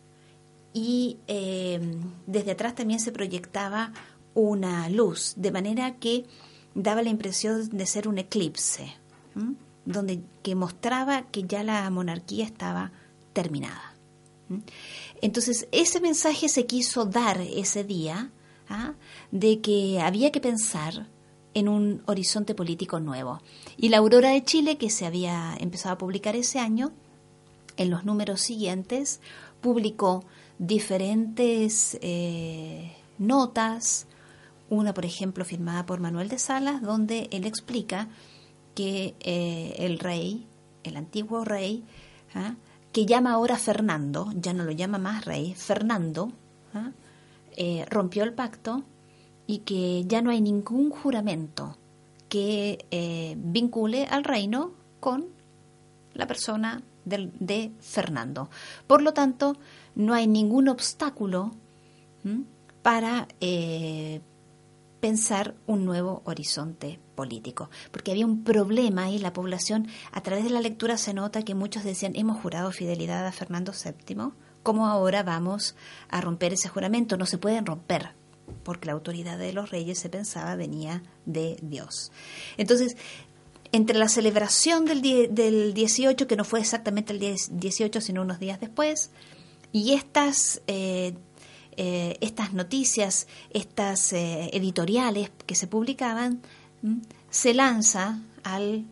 [0.72, 1.80] y eh,
[2.26, 3.92] desde atrás también se proyectaba
[4.34, 6.26] una luz, de manera que
[6.74, 8.92] daba la impresión de ser un eclipse,
[9.84, 12.92] donde que mostraba que ya la monarquía estaba
[13.34, 13.94] terminada.
[15.20, 18.30] Entonces, ese mensaje se quiso dar ese día
[18.68, 18.94] ¿ah?
[19.30, 21.08] de que había que pensar
[21.54, 23.40] en un horizonte político nuevo.
[23.76, 26.92] Y la Aurora de Chile, que se había empezado a publicar ese año,
[27.76, 29.20] en los números siguientes,
[29.60, 30.24] publicó
[30.58, 34.06] diferentes eh, notas,
[34.68, 38.08] una por ejemplo firmada por Manuel de Salas, donde él explica
[38.74, 40.46] que eh, el rey,
[40.82, 41.84] el antiguo rey,
[42.34, 42.54] ¿ah?
[42.94, 46.30] Que llama ahora Fernando, ya no lo llama más rey, Fernando,
[46.74, 46.92] ¿ah?
[47.56, 48.84] eh, rompió el pacto
[49.48, 51.76] y que ya no hay ningún juramento
[52.28, 55.26] que eh, vincule al reino con
[56.12, 58.48] la persona de, Fernando.
[58.86, 59.56] Por lo tanto,
[59.96, 61.50] no hay ningún obstáculo
[62.82, 63.26] para
[65.00, 70.50] pensar un nuevo horizonte político, porque había un problema y la población, a través de
[70.50, 74.30] la lectura se nota que muchos decían, hemos jurado fidelidad a Fernando VII,
[74.62, 75.74] ¿cómo ahora vamos
[76.08, 77.16] a romper ese juramento?
[77.16, 78.10] No se pueden romper,
[78.62, 82.12] porque la autoridad de los reyes se pensaba venía de Dios.
[82.56, 82.96] Entonces,
[83.72, 85.02] entre la celebración del,
[85.34, 89.10] del 18, que no fue exactamente el 18, sino unos días después,
[89.72, 91.14] y estas eh,
[91.76, 96.40] eh, estas noticias, estas eh, editoriales que se publicaban,
[97.30, 98.84] se lanza al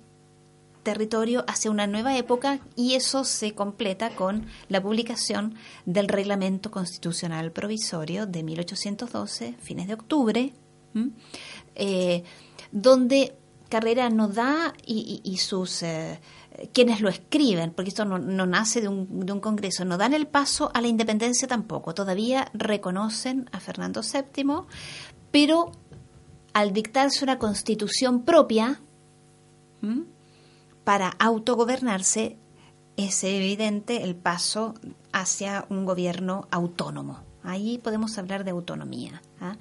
[0.83, 5.55] territorio hacia una nueva época y eso se completa con la publicación
[5.87, 10.53] del Reglamento Constitucional Provisorio de 1812, fines de octubre,
[11.75, 12.25] eh,
[12.73, 13.37] donde
[13.69, 15.85] Carrera no da y, sus
[16.73, 20.27] quienes lo escriben, porque esto no, nace de un, de un, congreso, no dan el
[20.27, 21.95] paso a la independencia tampoco.
[21.95, 24.67] Todavía reconocen a Fernando VII,
[25.31, 25.73] pero
[26.53, 28.81] al dictarse una constitución propia
[30.85, 32.39] para autogobernarse,
[32.97, 34.75] es evidente el paso
[35.13, 37.21] hacia un gobierno autónomo.
[37.43, 39.23] Ahí podemos hablar de autonomía.
[39.41, 39.57] ¿ah?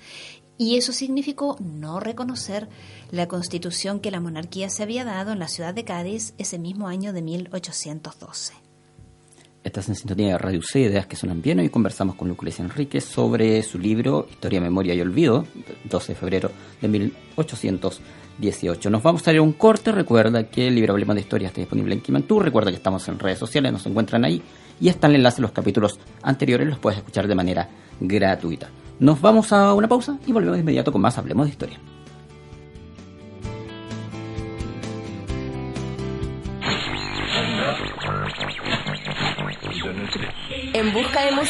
[0.61, 2.69] y eso significó no reconocer
[3.09, 6.87] la constitución que la monarquía se había dado en la ciudad de Cádiz ese mismo
[6.87, 8.53] año de 1812.
[9.63, 11.59] Estás en sintonía de Radio C, Ideas que suenan bien.
[11.59, 15.45] Hoy conversamos con Lucrecia Enríquez sobre su libro Historia, Memoria y Olvido,
[15.83, 18.89] 12 de febrero de 1818.
[18.89, 19.91] Nos vamos a ir a un corte.
[19.91, 22.39] Recuerda que el libro Hablemos de Historia está disponible en Kimantú.
[22.39, 24.41] Recuerda que estamos en redes sociales, nos encuentran ahí.
[24.79, 27.69] Y están el enlace los capítulos anteriores, los puedes escuchar de manera
[27.99, 28.67] gratuita.
[28.99, 31.79] Nos vamos a una pausa y volvemos de inmediato con más Hablemos de Historia.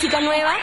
[0.01, 0.55] Música nueva?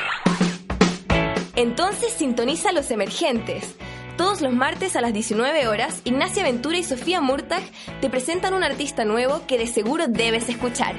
[1.55, 3.77] Entonces sintoniza Los Emergentes.
[4.16, 7.62] Todos los martes a las 19 horas, Ignacia Ventura y Sofía Murtag
[8.01, 10.96] te presentan un artista nuevo que de seguro debes escuchar.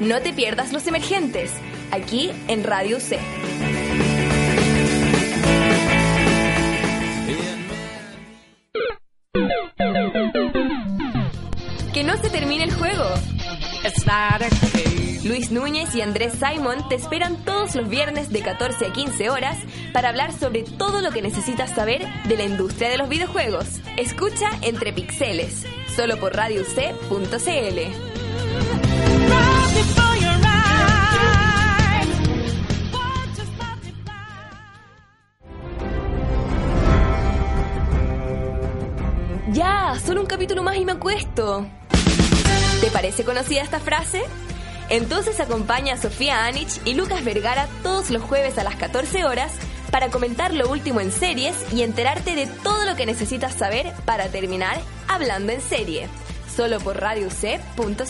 [0.00, 1.52] No te pierdas Los Emergentes,
[1.90, 3.18] aquí en Radio C.
[11.92, 13.04] Que no se termine el juego.
[15.24, 19.56] Luis Núñez y Andrés Simon te esperan todos los viernes de 14 a 15 horas
[19.94, 23.80] para hablar sobre todo lo que necesitas saber de la industria de los videojuegos.
[23.96, 25.64] Escucha Entre Pixeles,
[25.96, 27.38] solo por radioc.cl.
[39.52, 41.66] Ya, solo un capítulo más y me acuesto.
[42.82, 44.24] ¿Te parece conocida esta frase?
[44.88, 49.52] Entonces acompaña a Sofía Anich y Lucas Vergara todos los jueves a las 14 horas
[49.90, 54.28] para comentar lo último en series y enterarte de todo lo que necesitas saber para
[54.28, 56.08] terminar hablando en serie.
[56.54, 58.04] Solo por radioc.cl.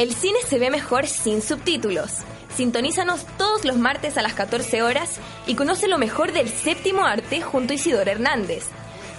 [0.00, 2.24] El cine se ve mejor sin subtítulos.
[2.56, 7.40] Sintonízanos todos los martes a las 14 horas y conoce lo mejor del séptimo arte
[7.40, 8.68] junto a Isidoro Hernández.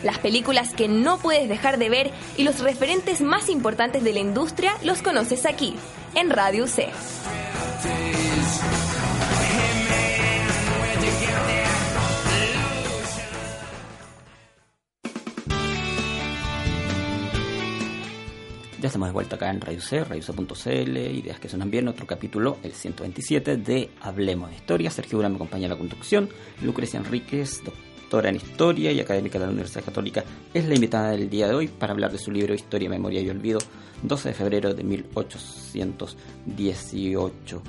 [0.04, 4.20] Las películas que no puedes dejar de ver y los referentes más importantes de la
[4.20, 5.76] industria los conoces aquí,
[6.16, 6.90] en Radio C.
[18.82, 22.58] Ya estamos de vuelta acá en Radio C, radioc.cl, Ideas que suenan bien, otro capítulo,
[22.64, 24.90] el 127 de Hablemos de Historia.
[24.90, 26.28] Sergio Durán me acompaña en la conducción,
[26.64, 31.30] Lucrecia Enríquez, doctora en Historia y académica de la Universidad Católica, es la invitada del
[31.30, 33.60] día de hoy para hablar de su libro Historia, Memoria y Olvido,
[34.02, 37.62] 12 de febrero de 1818.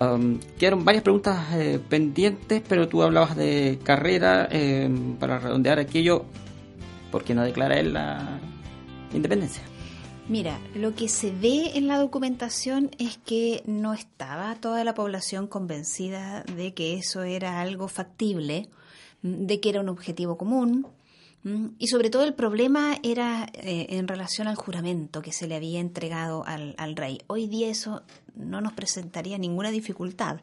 [0.00, 4.90] Um, quedaron varias preguntas eh, pendientes, pero tú hablabas de carrera, eh,
[5.20, 6.24] para redondear aquello,
[7.12, 8.40] ¿por qué no declara él la
[9.14, 9.62] independencia?
[10.28, 15.46] Mira, lo que se ve en la documentación es que no estaba toda la población
[15.46, 18.68] convencida de que eso era algo factible,
[19.22, 20.86] de que era un objetivo común,
[21.78, 25.80] y sobre todo el problema era eh, en relación al juramento que se le había
[25.80, 27.22] entregado al, rey.
[27.26, 28.02] Hoy día eso
[28.34, 30.40] no nos presentaría ninguna dificultad,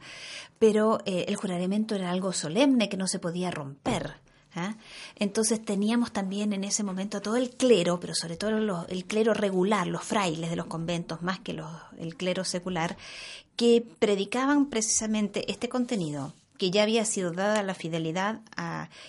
[0.58, 4.16] pero eh, el juramento era algo solemne que no se podía romper.
[4.56, 4.76] ¿Ah?
[5.18, 9.88] Entonces teníamos también en ese momento todo el clero, pero sobre todo el clero regular,
[9.88, 11.60] los frailes de los conventos, más que
[11.98, 12.98] el clero secular,
[13.56, 18.42] que predicaban precisamente este contenido que ya había sido dada la fidelidad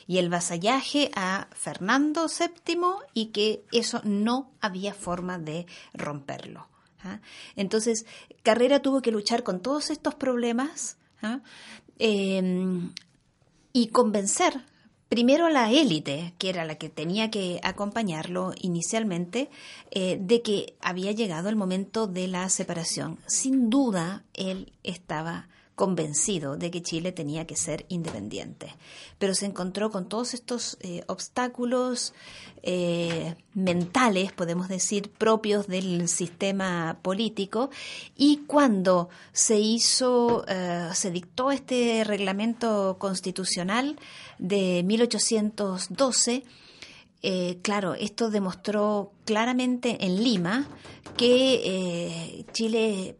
[0.06, 2.78] y el vasallaje a Fernando VII
[3.14, 6.66] y que eso no había forma de romperlo.
[7.04, 7.20] ¿ah?
[7.54, 8.04] Entonces,
[8.42, 11.40] Carrera tuvo que luchar con todos estos problemas ¿ah?
[11.98, 12.92] em,
[13.72, 14.64] y convencer
[15.08, 19.50] primero la élite, que era la que tenía que acompañarlo inicialmente,
[19.90, 23.18] eh, de que había llegado el momento de la separación.
[23.26, 28.74] Sin duda, él estaba convencido de que Chile tenía que ser independiente,
[29.18, 32.14] pero se encontró con todos estos eh, obstáculos
[32.62, 37.70] eh, mentales, podemos decir, propios del sistema político,
[38.16, 40.44] y cuando se hizo,
[40.92, 43.96] se dictó este reglamento constitucional,
[44.38, 46.42] de 1812,
[47.22, 50.68] eh, claro, esto demostró claramente en Lima
[51.16, 53.16] que eh, Chile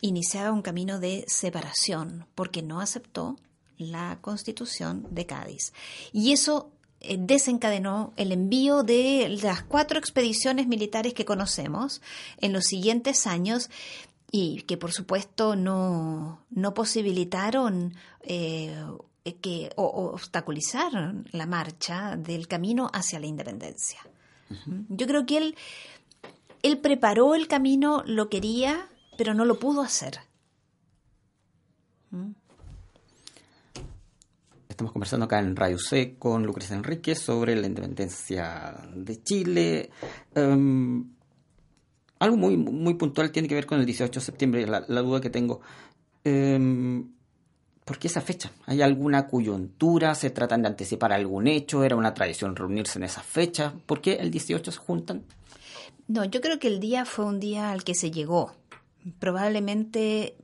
[0.00, 3.36] iniciaba un camino de separación porque no aceptó
[3.78, 5.72] la constitución de Cádiz.
[6.12, 12.02] Y eso eh, desencadenó el envío de las cuatro expediciones militares que conocemos
[12.38, 13.70] en los siguientes años
[14.30, 18.76] y que por supuesto no, no posibilitaron eh,
[19.40, 24.00] que o, obstaculizar la marcha del camino hacia la independencia.
[24.88, 25.56] Yo creo que él,
[26.62, 28.88] él preparó el camino, lo quería,
[29.20, 30.18] pero no lo pudo hacer.
[34.66, 39.90] Estamos conversando acá en Radio C con Lucrecia Enrique sobre la independencia de Chile.
[40.34, 41.04] Em,
[42.18, 45.28] algo muy, muy puntual tiene que ver con el 18 de septiembre, la, duda que
[45.28, 45.60] tengo.
[46.24, 47.12] Em,
[47.84, 48.50] ¿Por qué esa fecha?
[48.64, 50.14] ¿Hay alguna coyuntura?
[50.14, 51.84] ¿Se tratan de anticipar algún hecho?
[51.84, 53.74] ¿Era una tradición reunirse en esa fecha?
[53.84, 55.24] ¿Por qué el 18 se juntan?
[56.08, 58.54] No, yo creo que el día fue un día al que se llegó.
[59.18, 60.36] Probablemente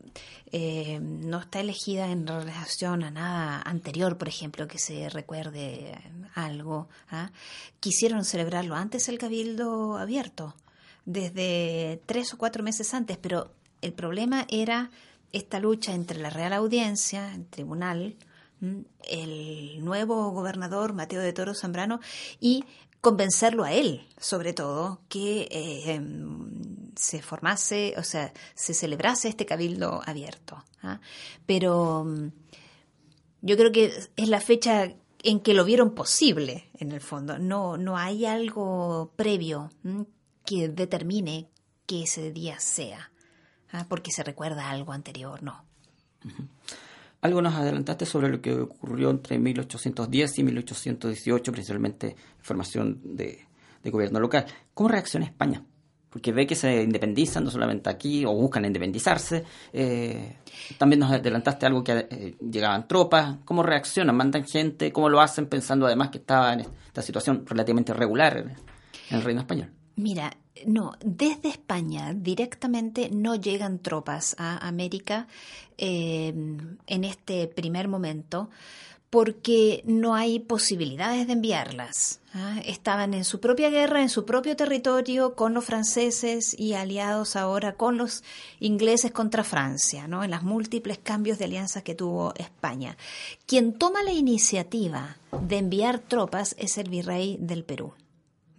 [0.53, 5.99] eh, no está elegida en relación a nada anterior, por ejemplo, que se recuerde
[6.35, 6.89] algo.
[7.11, 7.31] ¿ah?
[7.81, 10.55] Quisieron celebrarlo antes el cabildo abierto,
[11.05, 14.91] desde tres o cuatro meses antes, pero el problema era
[15.33, 18.17] esta lucha entre la Real Audiencia, el tribunal,
[19.05, 22.01] el nuevo gobernador Mateo de Toro Zambrano
[22.41, 22.65] y
[23.03, 26.01] convencerlo a él, sobre todo, que eh,
[26.97, 30.65] se formase, o sea, se celebrase este cabildo abierto.
[30.83, 31.01] ¿ah?
[31.47, 32.29] Pero mm,
[33.43, 37.39] yo creo que es la fecha en que lo vieron posible, en el fondo.
[37.39, 39.71] No, no hay algo previo
[40.45, 41.49] que determine
[41.87, 43.11] que ese día sea.
[43.73, 45.65] Ah, porque se recuerda algo anterior, no.
[47.21, 53.45] Algo nos adelantaste sobre lo que ocurrió entre 1810 y 1818, principalmente información de,
[53.85, 54.47] gobierno local.
[54.75, 55.65] ¿Cómo reacciona España?
[56.11, 59.45] Porque ve que se independizan, no solamente aquí, o buscan independizarse.
[59.73, 60.37] Eh,
[60.79, 63.37] también nos adelantaste algo que eh, llegaban tropas.
[63.45, 64.17] ¿Cómo reaccionan?
[64.17, 64.93] ¿Mandan gente?
[64.93, 69.41] ¿Cómo lo hacen pensando además que estaba en esta situación relativamente regular en el reino
[69.41, 69.71] español?
[69.97, 70.37] Mira,
[70.67, 75.27] no, desde España directamente no llegan tropas a América
[75.77, 76.33] eh,
[76.87, 78.49] en este primer momento
[79.17, 82.21] porque no hay posibilidades de enviarlas.
[82.35, 82.61] ¿ah?
[82.67, 87.77] Estaban en su propia guerra, en su propio territorio, con los franceses y aliados ahora
[87.77, 88.23] con los
[88.61, 90.23] ingleses contra Francia, ¿no?
[90.23, 92.99] en los múltiples cambios de alianzas que tuvo España.
[93.47, 97.95] Quien toma la iniciativa de enviar tropas es el virrey del Perú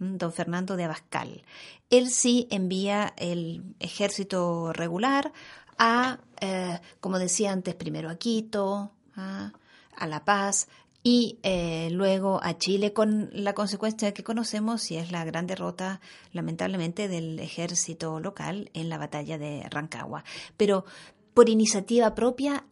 [0.00, 1.44] don Fernando de Abascal.
[1.88, 5.32] Él sí envía el ejército regular
[5.78, 9.52] a, eh, como decía antes, primero a Quito, a
[10.06, 10.68] La Paz,
[11.02, 16.00] y eh, luego a Chile con la consecuencia que conocemos y es la gran derrota
[16.32, 20.24] lamentablemente del ejército local en la batalla de Rancagua.
[20.56, 20.84] Pero
[21.34, 22.64] por iniciativa propia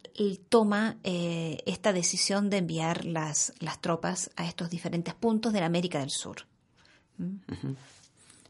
[0.48, 5.66] toma eh, esta decisión de enviar las, las tropas a estos diferentes puntos de la
[5.66, 6.46] América del Sur.
[7.18, 7.36] ¿Mm?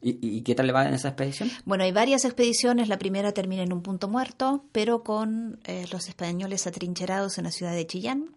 [0.02, 1.50] ¿Y, qué tal le va en esa expedición?
[1.64, 2.88] Bueno, hay varias expediciones.
[2.88, 7.50] La primera termina en un punto muerto, pero con eh, los españoles atrincherados en la
[7.50, 8.36] ciudad de Chillán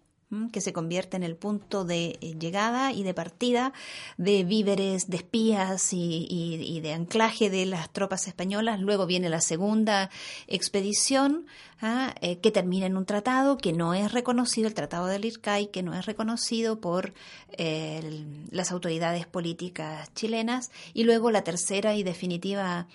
[0.51, 3.73] que se convierte en el punto de eh, llegada y de partida
[4.17, 8.79] de víveres, de espías y, de anclaje de las tropas españolas.
[8.79, 10.11] Luego viene la segunda
[10.47, 11.47] expedición
[11.81, 12.15] ¿ah?
[12.21, 15.83] eh, que termina en un tratado que no es reconocido, el Tratado del IRCAI, que
[15.83, 17.13] no es reconocido por
[17.51, 20.71] eh, las autoridades políticas chilenas.
[20.93, 22.87] Y luego la tercera y definitiva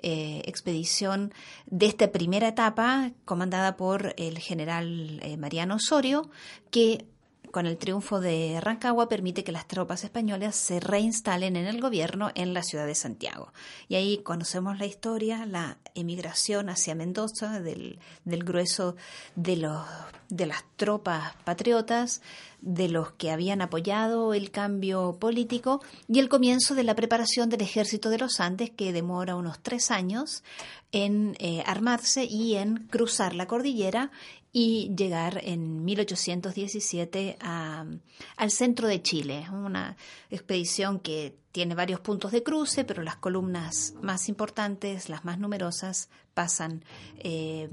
[0.00, 1.34] expedición
[1.66, 6.30] de esta primera etapa, comandada por el general Mariano Osorio,
[6.70, 7.04] que
[7.50, 12.30] con el triunfo de Rancagua permite que las tropas españolas se reinstalen en el gobierno
[12.34, 13.52] en la ciudad de Santiago.
[13.88, 18.96] Y ahí conocemos la historia, la emigración hacia Mendoza del, grueso
[19.36, 19.86] de, los,
[20.28, 22.22] de las tropas patriotas,
[22.60, 27.60] de los que habían apoyado el cambio político y el comienzo de la preparación del
[27.60, 30.42] ejército de los Andes que demora unos tres años
[30.90, 34.10] en eh, armarse y en cruzar la cordillera
[34.52, 39.96] y llegar en 1817 al centro de Chile, una
[40.30, 46.08] expedición que tiene varios puntos de cruce, pero las columnas más importantes, las más numerosas,
[46.34, 46.84] pasan
[47.18, 47.68] eh,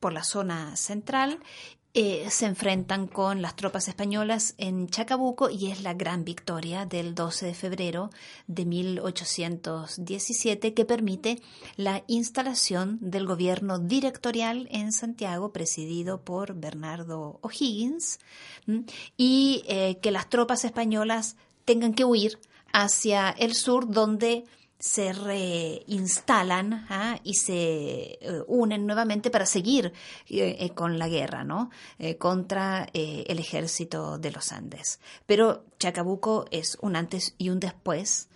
[0.00, 1.38] por la zona central
[1.96, 7.14] eh, se enfrentan con las tropas españolas en Chacabuco y es la gran victoria del
[7.14, 8.10] 12 de febrero
[8.48, 11.40] de 1817 que permite
[11.76, 18.18] la instalación del gobierno directorial en Santiago presidido por Bernardo O'Higgins
[19.16, 22.40] y eh, que las tropas españolas tengan que huir
[22.72, 24.46] hacia el sur donde
[24.84, 27.18] se reinstalan ¿ah?
[27.24, 29.94] y se eh, unen nuevamente para seguir
[30.28, 31.70] eh, eh, con la guerra ¿no?
[32.18, 35.00] contra el ejército de los Andes.
[35.24, 38.28] Pero Chacabuco es un antes y un después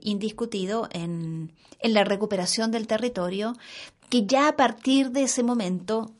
[0.00, 3.54] indiscutido en, en, la recuperación del territorio
[4.08, 6.12] que ya a partir de ese momento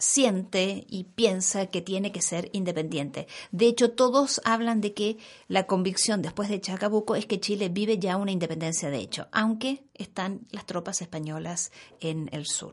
[0.00, 3.28] siente y piensa que tiene que ser independiente.
[3.52, 7.98] De hecho, todos hablan de que la convicción después de Chacabuco es que Chile vive
[7.98, 11.70] ya una independencia de hecho, aunque están las tropas españolas
[12.00, 12.72] en el sur.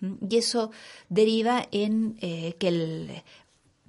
[0.00, 0.14] ¿Mm?
[0.28, 0.70] Y eso
[1.10, 3.22] deriva en eh, que el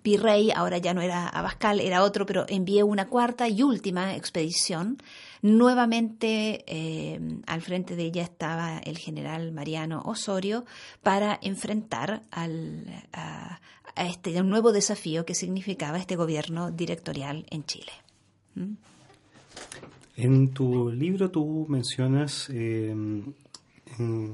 [0.03, 4.97] virrey, ahora ya no era Abascal, era otro, pero envió una cuarta y última expedición
[5.41, 10.65] Nuevamente eh, al frente de ella estaba el general Mariano Osorio
[11.03, 13.59] para enfrentar al, a,
[13.95, 17.91] este nuevo desafío que significaba este gobierno directorial en Chile.
[18.55, 18.73] ¿Mm?
[20.17, 22.95] En tu libro tú mencionas, eh,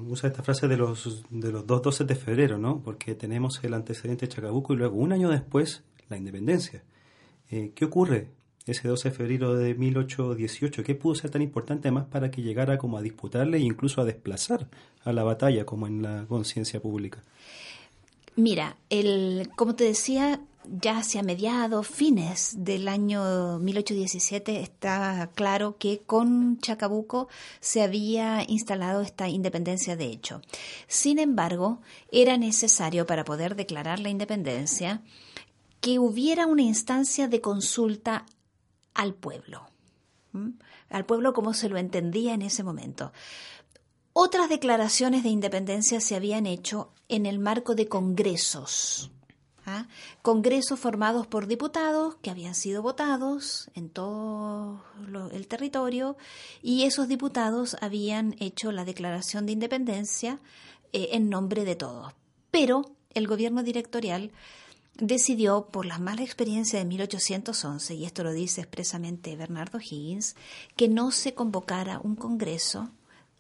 [0.08, 2.82] usa esta frase de los, de los dos 12 de febrero, ¿no?
[2.82, 6.84] Porque tenemos el antecedente de Chacabuco y luego un año después la independencia.
[7.50, 8.30] Eh, ¿Qué ocurre
[8.66, 10.84] ese 12 de febrero de 1818?
[10.84, 14.06] ¿Qué pudo ser tan importante además para que llegara como a disputarle e incluso a
[14.06, 14.68] desplazar
[15.04, 17.22] a la batalla como en la conciencia pública?
[18.36, 26.00] Mira, el, como te decía, ya hacia mediados, fines del año 1817 está claro que
[26.00, 27.28] con Chacabuco
[27.60, 30.42] se había instalado esta independencia de hecho.
[30.88, 35.02] Sin embargo, era necesario para poder declarar la independencia
[35.80, 38.26] que hubiera una instancia de consulta
[38.94, 39.68] al pueblo,
[40.90, 43.12] al pueblo como se lo entendía en ese momento.
[44.14, 49.12] Otras declaraciones de independencia se habían hecho en el marco de congresos,
[49.66, 49.88] ¿ah?
[50.22, 54.84] congresos formados por diputados que habían sido votados en todo
[55.32, 56.16] el territorio
[56.62, 60.40] y esos diputados habían hecho la declaración de independencia
[60.92, 62.14] eh, en nombre de todos.
[62.52, 62.86] Pero
[63.16, 64.32] el gobierno directorial
[64.98, 70.36] decidió, por la mala experiencia de 1811, y esto lo dice expresamente Bernardo Higgins,
[70.76, 72.92] que no se convocara un congreso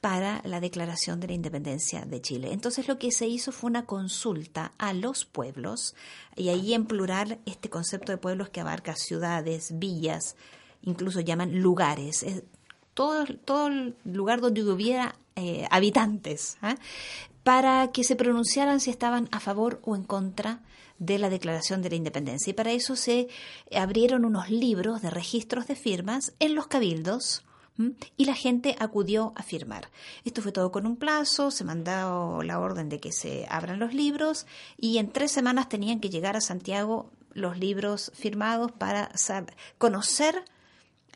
[0.02, 2.52] para la declaración de la independencia de Chile.
[2.52, 5.96] Entonces lo que se hizo fue una consulta a los pueblos,
[6.36, 10.36] y ahí en plural este concepto de pueblos que abarca ciudades, villas,
[10.82, 12.26] incluso llaman lugares,
[12.94, 16.76] todo, todo el lugar donde hubiera eh, habitantes, ¿ah?
[17.44, 20.60] para que se pronunciaran si estaban a favor o en contra
[21.00, 22.52] de la Declaración de la Independencia.
[22.52, 23.28] Y para eso se
[23.76, 27.44] abrieron unos libros de registros de firmas en los cabildos
[28.18, 29.90] y la gente acudió a firmar.
[30.26, 33.94] Esto fue todo con un plazo, se mandó la orden de que se abran los
[33.94, 34.46] libros
[34.78, 39.12] y en tres semanas tenían que llegar a Santiago los libros firmados para
[39.80, 40.44] conocer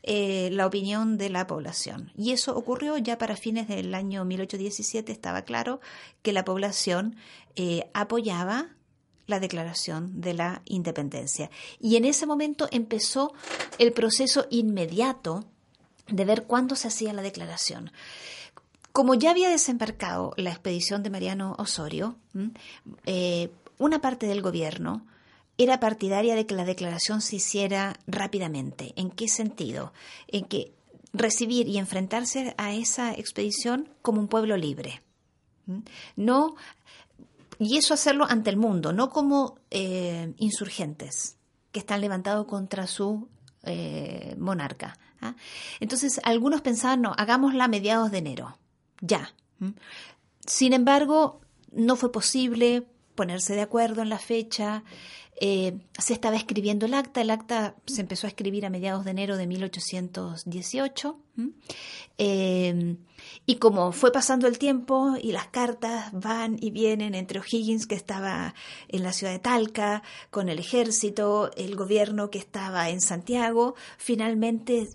[0.01, 2.11] eh, la opinión de la población.
[2.17, 5.79] Y eso ocurrió ya para fines del año 1817, estaba claro
[6.23, 7.15] que la población
[7.55, 8.69] eh, apoyaba
[9.27, 11.51] la declaración de la independencia.
[11.79, 13.33] Y en ese momento empezó
[13.77, 15.45] el proceso inmediato
[16.07, 17.91] de ver cuándo se hacía la declaración.
[18.93, 22.15] Como ya había desembarcado la expedición de Mariano Osorio,
[23.05, 25.05] eh, una parte del gobierno
[25.57, 28.93] era partidaria de que la declaración se hiciera rápidamente.
[28.95, 29.91] ¿En qué sentido?
[30.27, 30.71] En que
[31.13, 35.01] recibir y enfrentarse a esa expedición como un pueblo libre.
[36.15, 36.55] No,
[37.59, 41.37] y eso hacerlo ante el mundo, no como eh, insurgentes
[41.71, 43.27] que están levantados contra su
[43.63, 44.97] eh, monarca.
[45.21, 45.35] ¿ah?
[45.79, 48.57] Entonces, algunos pensaban, no, hagámosla a mediados de enero
[49.01, 49.33] ya.
[50.45, 51.41] Sin embargo,
[51.71, 52.87] no fue posible
[53.17, 54.85] ponerse de acuerdo en la fecha.
[55.39, 57.19] Eh, se estaba escribiendo el acta.
[57.19, 61.19] El acta se empezó a escribir a mediados de enero de 1818.
[62.17, 62.95] Eh,
[63.45, 67.95] y como fue pasando el tiempo y las cartas van y vienen entre O'Higgins, que
[67.95, 68.55] estaba
[68.87, 74.89] en la ciudad de Talca, con el ejército, el gobierno que estaba en Santiago, finalmente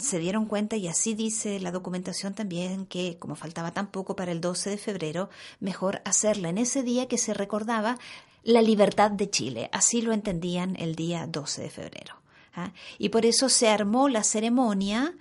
[0.00, 4.32] se dieron cuenta, y así dice la documentación también, que como faltaba tan poco para
[4.32, 5.30] el 12 de febrero,
[5.60, 7.98] mejor hacerla en ese día que se recordaba
[8.42, 9.68] la libertad de Chile.
[9.72, 12.14] Así lo entendían el día 12 de febrero.
[12.54, 12.72] ¿ah?
[12.98, 15.14] Y por eso se armó la ceremonia,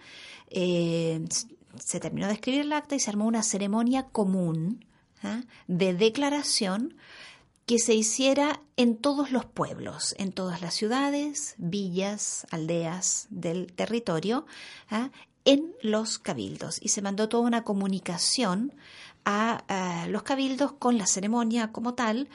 [0.50, 1.26] eh,
[1.78, 4.86] se terminó de escribir el acta y se armó una ceremonia común
[5.24, 5.42] ¿ah?
[5.68, 6.96] de declaración
[7.70, 14.48] que se hiciera en todos los pueblos, en todas las ciudades, villas, aldeas del territorio,
[14.90, 15.12] ¿ah?
[15.46, 16.80] en los cabildos.
[16.82, 18.74] Y se mandó toda una comunicación
[19.24, 22.28] a, los cabildos con la ceremonia como tal,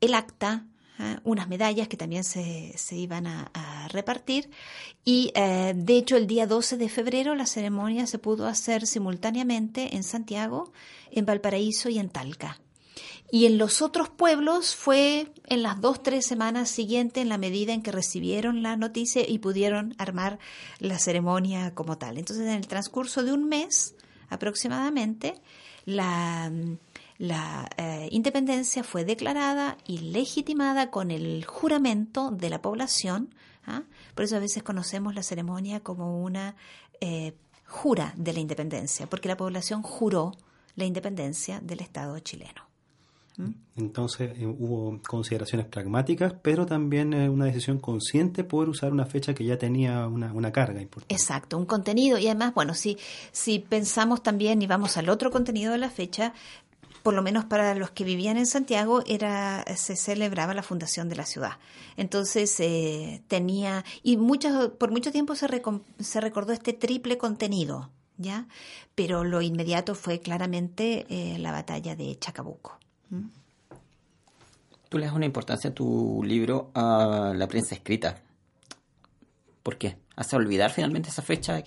[0.00, 0.64] el acta,
[0.98, 1.20] ¿ah?
[1.22, 4.48] unas medallas que también se, iban a, repartir.
[5.04, 9.96] Y eh, de hecho el día 12 de febrero la ceremonia se pudo hacer simultáneamente
[9.96, 10.72] en Santiago,
[11.10, 12.58] en Valparaíso y en Talca.
[13.32, 17.72] Y en los otros pueblos fue en las dos, tres semanas siguientes, en la medida
[17.72, 20.38] en que recibieron la noticia y pudieron armar
[20.78, 22.18] la ceremonia como tal.
[22.18, 23.94] Entonces, en el transcurso de un mes
[24.30, 25.40] aproximadamente,
[25.84, 26.50] la,
[27.18, 33.34] la eh, independencia fue declarada y legitimada con el juramento de la población.
[33.66, 33.82] ¿ah?
[34.14, 36.56] Por eso a veces conocemos la ceremonia como una
[37.00, 37.34] eh,
[37.66, 40.32] jura de la independencia, porque la población juró
[40.74, 42.69] la independencia del Estado chileno.
[43.80, 49.34] Entonces eh, hubo consideraciones pragmáticas, pero también eh, una decisión consciente por usar una fecha
[49.34, 51.14] que ya tenía una, carga importante.
[51.14, 52.18] Exacto, un contenido.
[52.18, 52.98] Y además, bueno, si,
[53.32, 56.34] si pensamos también y vamos al otro contenido de la fecha,
[57.02, 61.16] por lo menos para los que vivían en Santiago, era se celebraba la fundación de
[61.16, 61.52] la ciudad.
[61.96, 65.46] Entonces eh, tenía y muchas por mucho tiempo se,
[65.98, 68.48] se recordó este triple contenido, ya,
[68.94, 71.06] pero lo inmediato fue claramente
[71.38, 72.78] la batalla de Chacabuco.
[74.88, 78.20] Tú le das una importancia a tu libro a la prensa escrita.
[79.62, 79.98] ¿Por qué?
[80.16, 81.62] ¿Hace olvidar finalmente esa fecha?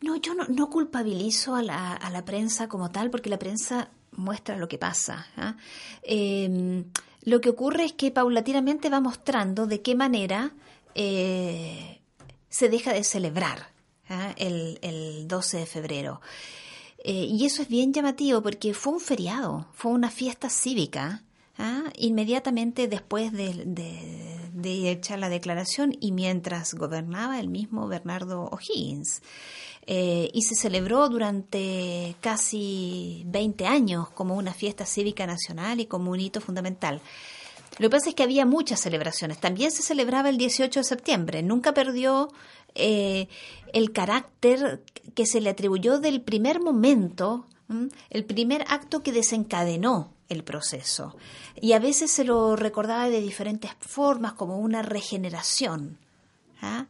[0.00, 4.78] No, yo no, culpabilizo a la, prensa como tal, porque la prensa muestra lo que
[4.78, 5.26] pasa.
[5.36, 5.56] ¿ah?
[6.02, 6.84] Em,
[7.22, 10.52] lo que ocurre es que paulatinamente va mostrando de qué manera
[10.94, 12.00] eh,
[12.48, 13.70] se deja de celebrar
[14.08, 14.34] ¿ah?
[14.36, 16.20] el, el 12 de febrero.
[17.02, 21.22] Eh, y eso es bien llamativo porque fue un feriado, fue una fiesta cívica.
[21.58, 21.84] ¿ah?
[21.96, 23.64] Inmediatamente después de,
[24.52, 29.22] de, echar la declaración y mientras gobernaba el mismo Bernardo O'Higgins.
[29.86, 36.10] Eh, y se celebró durante casi 20 años como una fiesta cívica nacional y como
[36.10, 37.00] un hito fundamental.
[37.78, 39.38] Lo que pasa es que había muchas celebraciones.
[39.38, 41.42] También se celebraba el 18 de septiembre.
[41.42, 42.28] Nunca perdió
[42.74, 43.28] eh,
[43.72, 44.82] el carácter
[45.14, 47.46] que se le atribuyó del primer momento,
[48.10, 51.16] el primer acto que desencadenó el proceso.
[51.60, 55.98] Y a veces se lo recordaba de diferentes formas, como una regeneración,
[56.62, 56.86] ¿ah?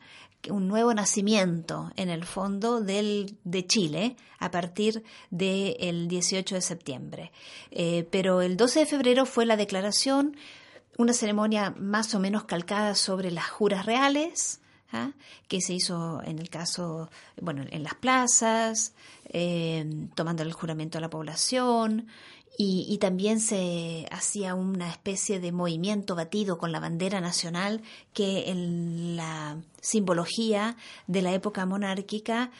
[0.48, 7.32] un nuevo nacimiento en el fondo del, de Chile a partir del 18 de septiembre.
[7.70, 10.36] Eh, pero el 12 de febrero fue la declaración,
[10.96, 14.60] una ceremonia más o menos calcada sobre las juras reales,
[14.92, 15.12] ¿ah?
[15.48, 17.10] que se hizo en el caso,
[17.40, 18.92] bueno, en las plazas,
[19.32, 22.06] eh, tomando el juramento a la población,
[22.62, 27.80] y, también se hacía una especie de movimiento batido con la bandera nacional
[28.12, 30.76] que en la simbología
[31.06, 32.50] de la época monárquica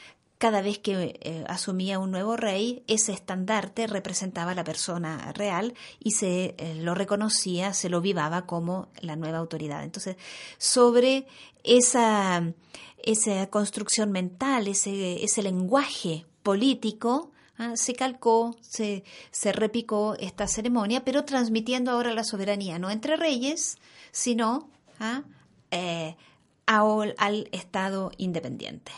[0.40, 5.74] cada vez que eh, asumía un nuevo rey, ese estandarte representaba a la persona real
[5.98, 9.84] y se eh, lo reconocía, se lo vivaba como la nueva autoridad.
[9.84, 10.16] Entonces,
[10.56, 11.26] sobre
[11.62, 12.54] esa,
[13.02, 17.72] esa construcción mental, ese, ese lenguaje político, ¿ah?
[17.76, 23.76] se calcó, se, se repicó esta ceremonia, pero transmitiendo ahora la soberanía, no entre reyes,
[24.10, 24.70] sino
[25.00, 25.22] ¿ah?
[25.70, 26.16] eh,
[26.64, 28.92] al Estado independiente.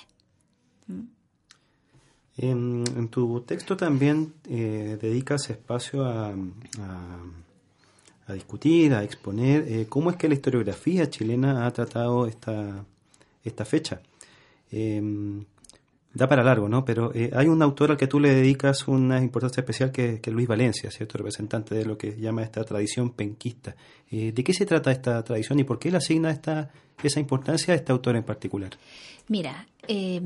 [0.86, 1.21] ¿Mm?
[2.36, 6.30] En, tu texto también eh, dedicas espacio a,
[8.26, 12.84] a, discutir, a exponer eh, cómo es que la historiografía chilena ha tratado esta,
[13.44, 14.00] esta fecha.
[14.70, 15.44] Em,
[16.14, 16.86] da para largo, ¿no?
[16.86, 20.32] Pero eh, hay un autor al que tú le dedicas una importancia especial que, es
[20.32, 21.18] Luis Valencia, ¿cierto?
[21.18, 23.76] Representante de lo que llama esta tradición penquista.
[24.10, 26.70] ¿De qué se trata esta tradición y por qué le asigna esta,
[27.02, 28.70] esa importancia a este autor en particular?
[29.28, 30.20] Mira, eh,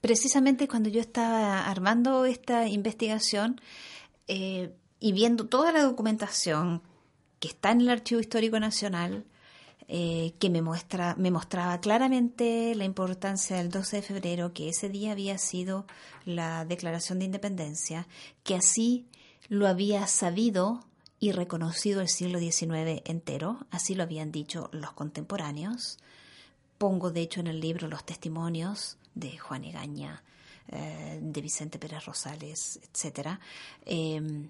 [0.00, 3.60] precisamente cuando yo estaba armando esta investigación
[4.28, 6.82] eh, y viendo toda la documentación
[7.40, 9.24] que está en el Archivo Histórico Nacional,
[9.88, 14.88] eh, que me, muestra, me mostraba claramente la importancia del 12 de febrero, que ese
[14.88, 15.86] día había sido
[16.24, 18.08] la declaración de independencia,
[18.42, 19.06] que así
[19.48, 20.84] lo había sabido
[21.20, 25.98] y reconocido el siglo XIX entero, así lo habían dicho los contemporáneos.
[26.78, 30.22] Pongo, de hecho, en el libro los testimonios de Juan Egaña,
[30.68, 33.38] eh, de Vicente Pérez Rosales, etc.
[33.84, 34.48] Em,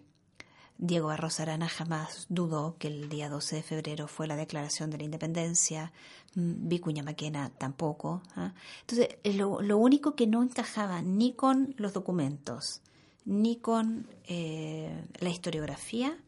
[0.76, 4.98] Diego Barros Arana jamás dudó que el día 12 de febrero fue la declaración de
[4.98, 5.92] la independencia,
[6.34, 8.22] mm, Vicuña Maquena tampoco.
[8.34, 8.52] ¿ah?
[8.80, 12.82] Entonces, eh, lo, lo, único que no encajaba ni con los documentos,
[13.24, 16.18] ni con eh, la historiografía,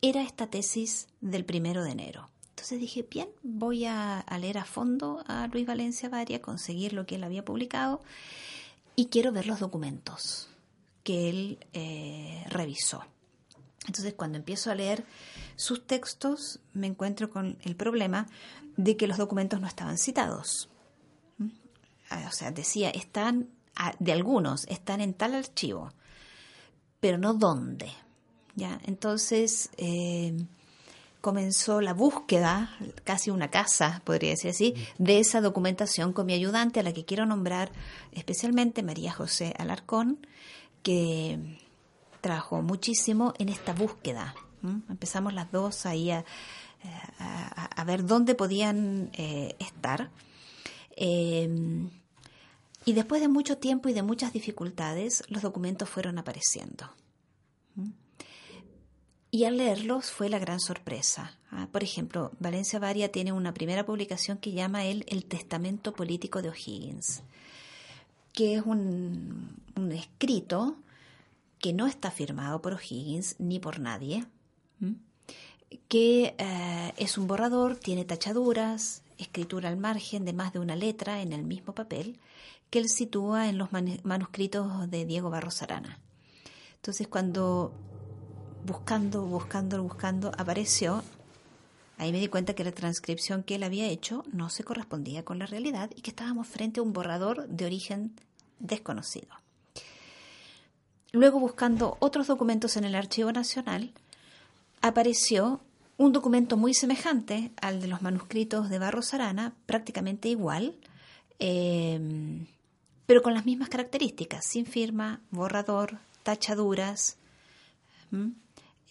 [0.00, 2.28] era esta tesis del primero de enero.
[2.58, 7.14] Entonces dije, bien, voy a, leer a fondo a Luis Valencia Varia, conseguir lo que
[7.14, 8.02] él había publicado
[8.96, 10.48] y quiero ver los documentos
[11.04, 13.04] que él eh, revisó.
[13.86, 15.04] Entonces cuando empiezo a leer
[15.54, 18.26] sus textos me encuentro con el problema
[18.76, 20.68] de que los documentos no estaban citados.
[21.36, 21.50] ¿Mm?
[22.26, 23.50] O sea, decía, están,
[24.00, 25.92] de algunos, están en tal archivo,
[26.98, 27.92] pero no dónde.
[28.56, 28.80] ¿ya?
[28.84, 29.70] Entonces...
[29.76, 30.34] Eh,
[31.20, 36.80] comenzó la búsqueda, casi una casa, podría decir así, de esa documentación con mi ayudante,
[36.80, 37.72] a la que quiero nombrar
[38.12, 40.26] especialmente María José Alarcón,
[40.82, 41.58] que
[42.20, 44.34] trabajó muchísimo en esta búsqueda.
[44.88, 46.24] Empezamos las dos ahí a,
[47.18, 50.10] a, ver dónde podían eh, estar.
[50.96, 51.90] Em,
[52.84, 56.90] y después de mucho tiempo y de muchas dificultades, los documentos fueron apareciendo.
[59.30, 61.36] Y al leerlos fue la gran sorpresa.
[61.50, 66.40] Ah, por ejemplo, Valencia Varia tiene una primera publicación que llama él El Testamento Político
[66.40, 67.22] de O'Higgins,
[68.32, 69.60] que es un,
[69.92, 70.76] escrito
[71.58, 74.24] que no está firmado por O'Higgins ni por nadie,
[75.88, 81.20] que eh, es un borrador, tiene tachaduras, escritura al margen de más de una letra
[81.20, 82.18] en el mismo papel,
[82.70, 85.98] que él sitúa en los manuscritos de Diego Barros Arana.
[86.76, 87.74] Entonces, cuando
[88.64, 91.02] buscando, buscando, buscando, apareció.
[91.96, 95.38] Ahí me di cuenta que la transcripción que él había hecho no se correspondía con
[95.38, 98.12] la realidad y que estábamos frente a un borrador de origen
[98.60, 99.28] desconocido.
[101.12, 103.92] Luego, buscando otros documentos en el Archivo Nacional,
[104.82, 105.60] apareció
[105.96, 110.76] un documento muy semejante al de los manuscritos de Barros Arana, prácticamente igual,
[111.40, 111.98] eh,
[113.06, 117.16] pero con las mismas características, sin firma, borrador, tachaduras.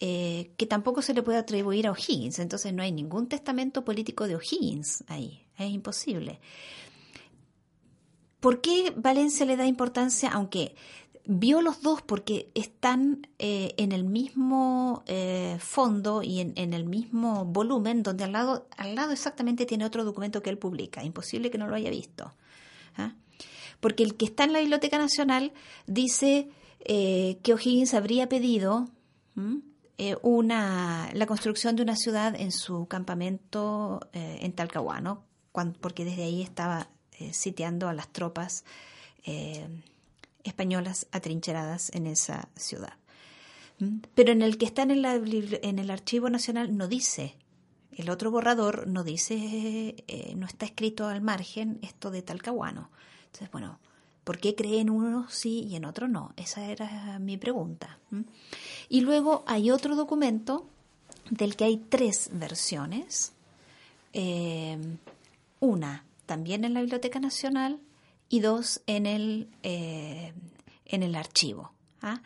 [0.00, 2.38] Eh, que tampoco se le puede atribuir a O'Higgins.
[2.38, 5.44] Entonces no hay ningún testamento político de O'Higgins ahí.
[5.56, 6.38] Es imposible.
[8.38, 10.30] ¿Por qué Valencia le da importancia?
[10.30, 10.76] Aunque
[11.24, 17.44] vio los dos porque están eh, en el mismo eh, fondo y en, el mismo
[17.44, 21.02] volumen, donde al lado, al lado exactamente tiene otro documento que él publica.
[21.02, 22.32] Imposible que no lo haya visto.
[22.96, 23.14] ¿ah?
[23.80, 25.52] Porque el que está en la Biblioteca Nacional
[25.88, 26.50] dice
[26.86, 28.88] que O'Higgins habría pedido
[30.00, 35.24] eh, una, la construcción de una ciudad en su campamento eh, en Talcahuano,
[35.80, 36.88] porque desde ahí estaba
[37.18, 38.64] eh, sitiando a las tropas
[40.42, 42.94] españolas atrincheradas en esa ciudad.
[43.78, 43.98] ¿Mm?
[44.14, 45.04] Pero en el que está en el,
[45.62, 47.36] en el Archivo Nacional no dice,
[47.90, 49.96] el otro borrador no dice,
[50.36, 52.90] no está escrito al margen esto de Talcahuano.
[53.26, 53.80] Entonces, bueno,
[54.28, 56.34] ¿Por qué cree en uno sí y en otro no?
[56.36, 57.98] Esa era mi pregunta.
[58.90, 60.66] Y luego hay otro documento
[61.30, 63.32] del que hay tres versiones.
[64.12, 64.76] Eh,
[65.60, 67.80] una también en la Biblioteca Nacional
[68.28, 70.34] y dos en el, eh,
[70.84, 71.72] en el archivo,
[72.02, 72.20] ¿ah?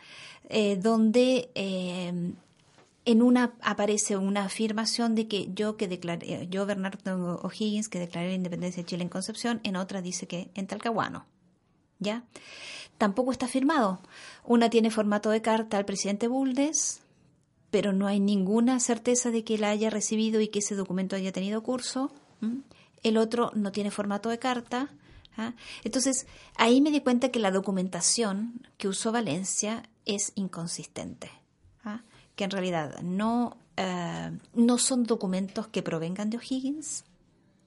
[0.49, 2.33] eh, donde eh,
[3.05, 8.27] en una aparece una afirmación de que yo que declaré, yo Bernardo O'Higgins que declaré
[8.27, 11.31] la independencia de Chile en Concepción, en otra dice que en Talcahuano.
[12.97, 13.99] Tampoco está firmado.
[14.45, 17.01] Una tiene formato de carta al presidente Buldes,
[17.71, 21.31] pero no hay ninguna certeza de que la haya recibido y que ese documento haya
[21.31, 22.11] tenido curso.
[23.01, 24.89] El otro no tiene formato de carta.
[25.37, 25.53] ¿ah?
[25.83, 31.31] Entonces, ahí me di cuenta que la documentación que usó Valencia es inconsistente.
[31.83, 32.03] ¿ah?
[32.35, 37.05] Que en realidad no, eh, no son documentos que provengan de O'Higgins,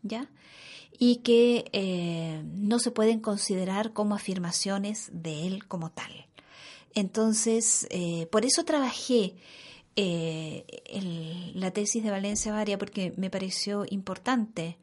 [0.02, 0.28] ¿ya?
[0.98, 6.26] Y que eh, no se pueden considerar como afirmaciones de él como tal.
[6.94, 9.34] Entonces, eh, por eso trabajé
[11.54, 14.76] la tesis de Valencia Varia, porque me pareció importante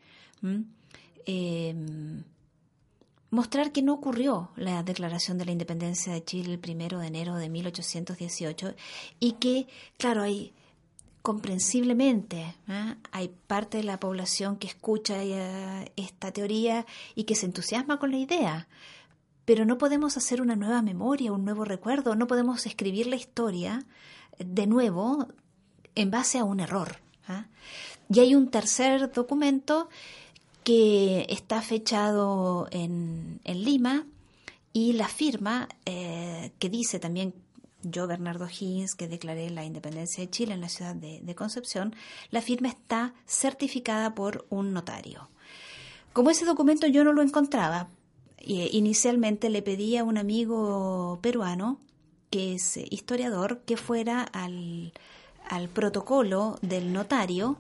[3.34, 7.36] mostrar que no ocurrió la declaración de la independencia de Chile el primero de enero
[7.36, 8.76] de 1818
[9.20, 9.66] y que,
[9.97, 10.53] claro, hay
[11.24, 12.95] comprensiblemente ¿eh?
[13.11, 18.11] hay parte de la población que escucha eh, esta teoría y que se entusiasma con
[18.11, 18.67] la idea.
[19.45, 23.86] Pero no podemos hacer una nueva memoria, un nuevo recuerdo, no podemos escribir la historia
[24.38, 25.28] de nuevo
[25.95, 26.97] en base a un error.
[27.30, 27.45] ¿eh?
[28.09, 29.89] Y hay un tercer documento
[30.65, 34.05] que está fechado en, Lima
[34.74, 37.34] y la firma eh, que dice también
[37.84, 41.95] yo, Bernardo Higgins, que declaré la independencia de Chile en la ciudad de, Concepción,
[42.29, 45.29] la firma está certificada por un notario.
[46.13, 47.89] Como ese documento yo no lo encontraba,
[48.39, 51.79] inicialmente le pedí a un amigo peruano,
[52.29, 54.91] que es historiador, que fuera al
[55.73, 57.57] protocolo del notario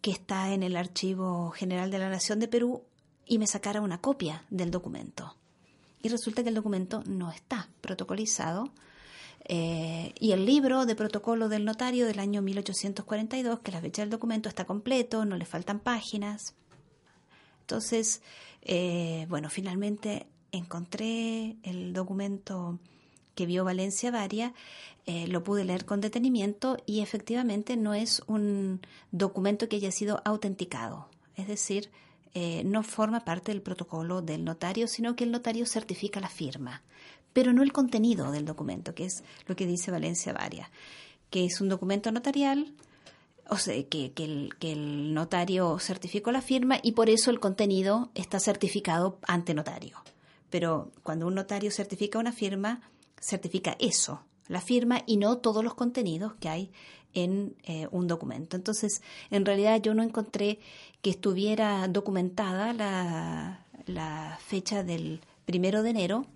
[0.00, 2.84] que está en el Archivo General de la Nación de Perú
[3.26, 5.34] y me sacara una copia del documento.
[6.00, 8.70] Y resulta que el documento no está protocolizado.
[9.48, 14.10] Eh, y el libro de protocolo del notario del año 1842, que la fecha del
[14.10, 16.54] documento está completo, no le faltan páginas.
[17.60, 18.22] Entonces,
[18.62, 22.80] eh, bueno, finalmente encontré el documento
[23.36, 24.54] que vio Valencia Varia,
[25.04, 28.80] eh, lo pude leer con detenimiento y efectivamente no es un
[29.12, 31.08] documento que haya sido autenticado.
[31.36, 31.90] Es decir,
[32.34, 36.82] eh, no forma parte del protocolo del notario, sino que el notario certifica la firma,
[37.36, 40.70] pero no el contenido del documento, que es lo que dice Valencia Varia,
[41.28, 42.72] que es un documento notarial,
[43.50, 44.10] o sea, que,
[44.62, 49.98] el, notario certificó la firma y por eso el contenido está certificado ante notario.
[50.48, 52.80] Pero cuando un notario certifica una firma,
[53.20, 56.70] certifica eso, la firma y no todos los contenidos que hay
[57.12, 58.56] en eh, un documento.
[58.56, 60.58] Entonces, en realidad yo no encontré
[61.02, 66.26] que estuviera documentada la fecha del primero de enero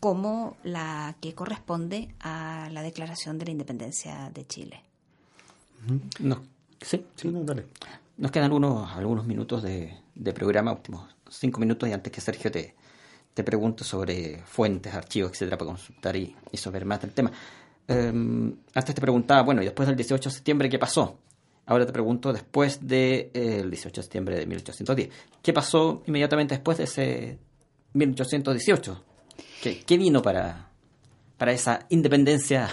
[0.00, 4.82] como la que corresponde a la declaración de la independencia de Chile.
[6.18, 6.42] No,
[6.80, 7.66] sí, sí, no, dale.
[8.16, 12.50] Nos quedan unos, algunos minutos de, de programa, últimos cinco minutos, y antes que Sergio
[12.50, 12.74] te,
[13.32, 17.30] te pregunto sobre fuentes, archivos, etcétera, para consultar y, y saber más del tema.
[17.86, 21.18] Em, antes te preguntaba, bueno, y después del 18 de septiembre, ¿qué pasó?
[21.66, 25.08] Ahora te pregunto, después del de, 18 de septiembre de 1810,
[25.42, 27.38] ¿qué pasó inmediatamente después de ese
[27.94, 29.04] 1818?
[29.62, 30.70] ¿Qué, qué vino para,
[31.36, 32.70] para esa independencia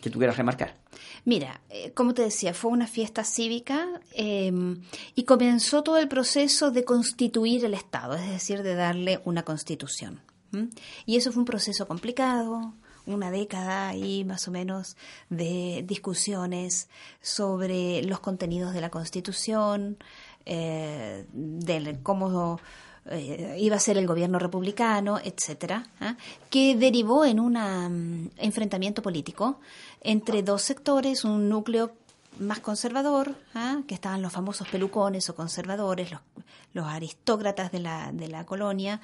[0.00, 0.82] que tú quieras remarcar?
[1.24, 4.82] Mira, eh, como te decía, fue una fiesta cívica em,
[5.14, 10.20] y comenzó todo el proceso de constituir el Estado, es decir, de darle una constitución.
[11.06, 12.74] Y eso fue un proceso complicado,
[13.06, 14.98] una década ahí más o menos
[15.30, 16.90] de discusiones
[17.22, 19.96] sobre los contenidos de la Constitución,
[20.44, 22.60] eh, de cómo
[23.06, 26.16] eh, iba a ser el gobierno republicano, etcétera, ¿ah?
[26.50, 29.58] que derivó en un mm, enfrentamiento político
[30.00, 31.92] entre dos sectores, un núcleo
[32.38, 33.80] más conservador, ¿ah?
[33.86, 36.20] que estaban los famosos pelucones o conservadores, los,
[36.74, 39.00] los aristócratas de la, de la colonia,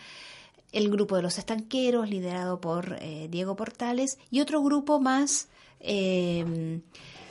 [0.72, 5.49] el grupo de los estanqueros, liderado por eh, Diego Portales, y otro grupo más,
[5.80, 6.80] eh,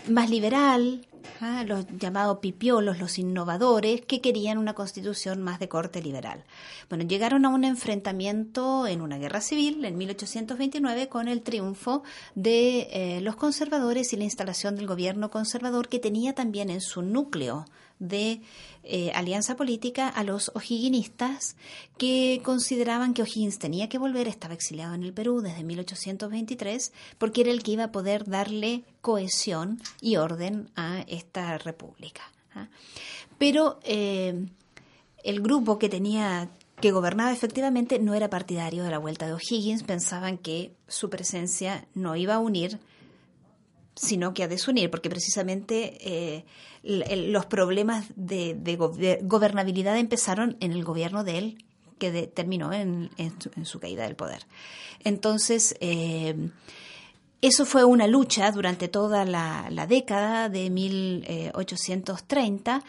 [0.09, 1.05] más liberal,
[1.41, 1.63] ¿ah?
[1.65, 6.43] los llamados pipiolos, los innovadores, que querían una constitución más de corte liberal.
[6.89, 12.03] Bueno, llegaron a un enfrentamiento en una guerra civil en 1829 con el triunfo
[12.35, 17.01] de eh, los conservadores y la instalación del gobierno conservador que tenía también en su
[17.01, 17.65] núcleo
[17.99, 18.41] de
[18.83, 21.55] eh, alianza política a los ojiguinistas
[21.97, 27.41] que consideraban que O'Higgins tenía que volver, estaba exiliado en el Perú desde 1823, porque
[27.41, 32.21] era el que iba a poder darle cohesión y orden a esta república.
[32.53, 32.69] ¿ah?
[33.37, 34.45] Pero eh,
[35.23, 39.83] el grupo que tenía que gobernaba efectivamente no era partidario de la vuelta de O'Higgins,
[39.83, 42.79] pensaban que su presencia no iba a unir,
[43.97, 46.45] sino que a desunir, porque precisamente eh,
[46.83, 48.77] los problemas de,
[49.23, 51.65] gobernabilidad empezaron en el gobierno de él,
[51.97, 53.09] que terminó en,
[53.63, 54.45] su, caída del poder.
[55.03, 56.51] Entonces, eh,
[57.41, 62.83] eso fue una lucha durante toda la, década de 1830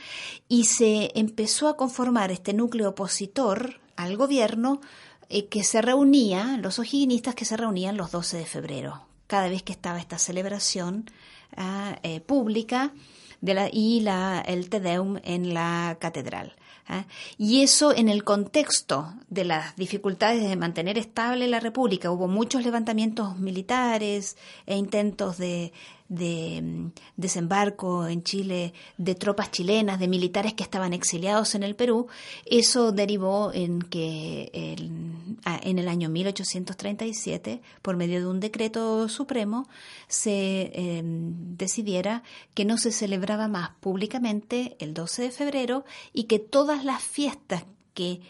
[0.48, 4.82] y se empezó a conformar este núcleo opositor al gobierno
[5.30, 9.62] eh, que se reunía, los ojiguinistas que se reunían los 12 de febrero, cada vez
[9.62, 11.08] que estaba esta celebración
[11.56, 12.92] ah, eh, pública
[13.40, 16.56] de la, y la, el Te Deum en la catedral.
[16.88, 17.04] ¿ah?
[17.36, 22.10] Y eso en el contexto de las dificultades de mantener estable la República.
[22.10, 25.72] Hubo muchos levantamientos militares e intentos de,
[26.08, 31.76] de mm, desembarco en Chile de tropas chilenas, de militares que estaban exiliados en el
[31.76, 32.06] Perú,
[32.46, 39.68] eso derivó en que en el año 1837, por medio de un decreto supremo,
[40.08, 42.22] se em, decidiera
[42.54, 47.64] que no se celebraba más públicamente el 12 de febrero y que todas las fiestas
[47.94, 48.20] que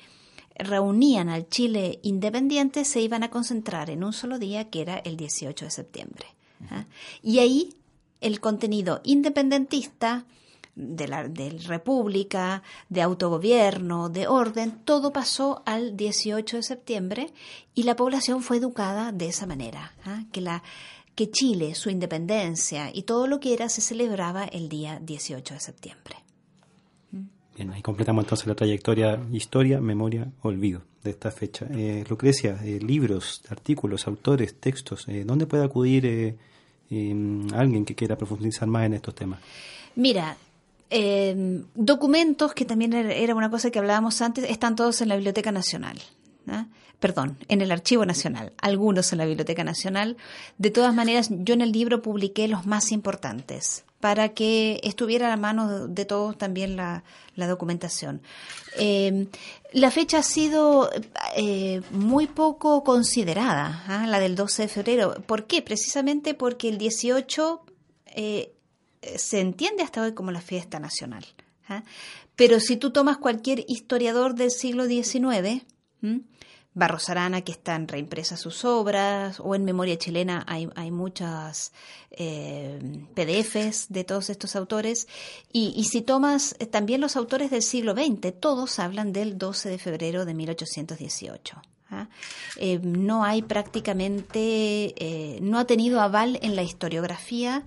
[0.59, 5.16] reunían al Chile independiente se iban a concentrar en un solo día, que era el
[5.16, 6.38] 18 de septiembre.
[7.22, 7.74] Y ahí
[8.20, 10.24] el contenido independentista
[10.74, 11.24] de la
[11.66, 17.32] República, de autogobierno, de orden, todo pasó al 18 de septiembre
[17.74, 20.22] y la población fue educada de esa manera, ¿ah?
[20.30, 20.62] que, la,
[21.16, 25.61] que Chile, su independencia y todo lo que era se celebraba el día 18 de
[25.61, 26.16] septiembre.
[27.56, 31.66] Bien, ahí completamos entonces la trayectoria, historia, memoria, olvido de esta fecha.
[31.70, 36.36] Eh, Lucrecia, eh, libros, artículos, autores, textos, eh, ¿dónde puede acudir eh,
[37.54, 39.40] alguien que quiera profundizar más en estos temas?
[39.96, 40.36] Mira,
[41.74, 45.98] documentos, que también era una cosa que hablábamos antes, están todos en la Biblioteca Nacional.
[46.98, 50.16] Perdón, en el Archivo Nacional, algunos en la Biblioteca Nacional.
[50.56, 55.30] De todas maneras, yo en el libro publiqué los más importantes para que estuviera a
[55.30, 57.03] la mano de todos también la,
[57.36, 58.22] documentación.
[58.78, 59.28] Eh,
[59.72, 60.90] la fecha ha sido
[61.36, 64.07] eh, muy poco considerada, ¿ah?
[64.07, 65.14] la del 12 de febrero.
[65.26, 65.62] ¿Por qué?
[65.62, 67.62] Precisamente porque el 18
[68.07, 68.53] eh,
[69.16, 71.24] se entiende hasta hoy como la fiesta nacional.
[71.68, 71.82] ¿ah?
[72.36, 75.64] Pero si tú tomas cualquier historiador del siglo XIX,
[76.74, 81.72] Barros Arana, que están reimpresas sus obras, o en Memoria Chilena hay, hay muchas
[82.10, 82.78] eh,
[83.14, 85.08] PDFs de todos estos autores.
[85.52, 89.78] Y, si tomas eh, también los autores del siglo XX, todos hablan del 12 de
[89.78, 91.62] febrero de 1818.
[91.90, 92.08] ¿ah?
[92.56, 97.64] Eh, no hay prácticamente, no ha tenido aval en la historiografía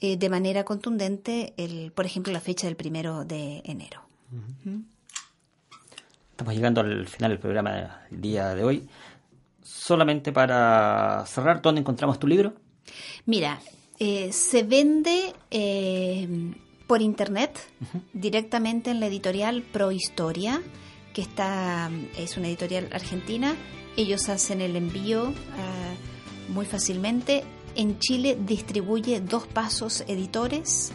[0.00, 4.02] de manera contundente, el, por ejemplo, la fecha del primero de enero.
[6.34, 8.88] Estamos llegando al final del programa del día de hoy.
[9.62, 12.54] Solamente para cerrar, ¿dónde encontramos tu libro?
[13.24, 13.60] Mira,
[14.00, 16.52] eh, se vende eh,
[16.88, 17.56] por internet
[18.12, 20.60] directamente en la editorial Prohistoria,
[21.12, 23.54] que está es una editorial argentina.
[23.96, 25.94] Ellos hacen el envío ah,
[26.48, 27.44] muy fácilmente.
[27.76, 30.92] En Chile distribuye Dos Pasos Editores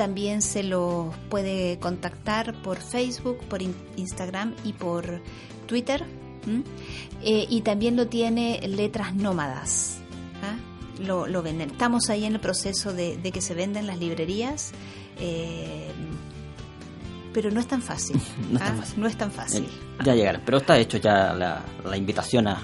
[0.00, 5.20] también se lo puede contactar por Facebook, por Instagram y por
[5.66, 6.06] Twitter.
[7.22, 9.98] Eh, y también lo tiene Letras Nómadas.
[10.42, 10.56] ¿ah?
[11.02, 11.72] Lo, lo, venden.
[11.72, 14.72] Estamos ahí en el proceso de, que se venden las librerías.
[15.18, 15.90] Eh,
[17.34, 18.18] pero no es tan fácil.
[18.58, 18.72] ¿ah?
[18.96, 19.68] no, es tan fácil.
[20.02, 20.40] Ya llegará.
[20.42, 22.58] Pero está hecho ya la, la invitación a,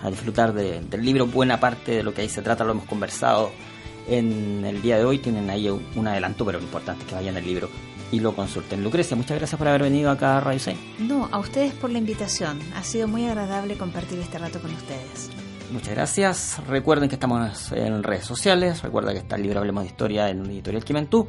[0.00, 1.26] a disfrutar del libro.
[1.26, 3.52] Buena parte de lo que ahí se trata lo hemos conversado
[4.08, 5.18] en el día de hoy.
[5.18, 7.68] Tienen ahí un adelanto, pero lo importante es que vayan al libro
[8.12, 8.84] y lo consulten.
[8.84, 10.78] Lucrecia, muchas gracias por haber venido acá a Radio 6.
[11.00, 12.60] No, a ustedes por la invitación.
[12.76, 15.30] Ha sido muy agradable compartir este rato con ustedes.
[15.72, 16.60] Muchas gracias.
[16.68, 18.82] Recuerden que estamos en redes sociales.
[18.82, 21.28] Recuerda que está el libro Hablemos de Historia en Editorial Quimentú.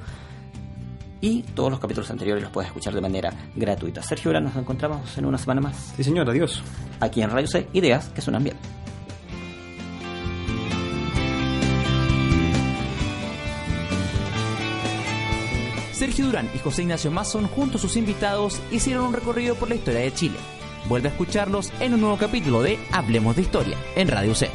[1.22, 4.04] Y todos los capítulos anteriores los puedes escuchar de manera gratuita.
[4.04, 5.94] Sergio, ahora nos encontramos en una semana más.
[5.96, 6.62] Sí, señor, adiós.
[7.00, 8.58] Aquí en Radio C, ideas que suenan bien.
[16.06, 19.74] Sergio Durán y José Ignacio Mason, junto a sus invitados, hicieron un recorrido por la
[19.74, 20.38] historia de Chile.
[20.88, 24.52] Vuelve a escucharlos en un nuevo capítulo de Hablemos de Historia en Radio C.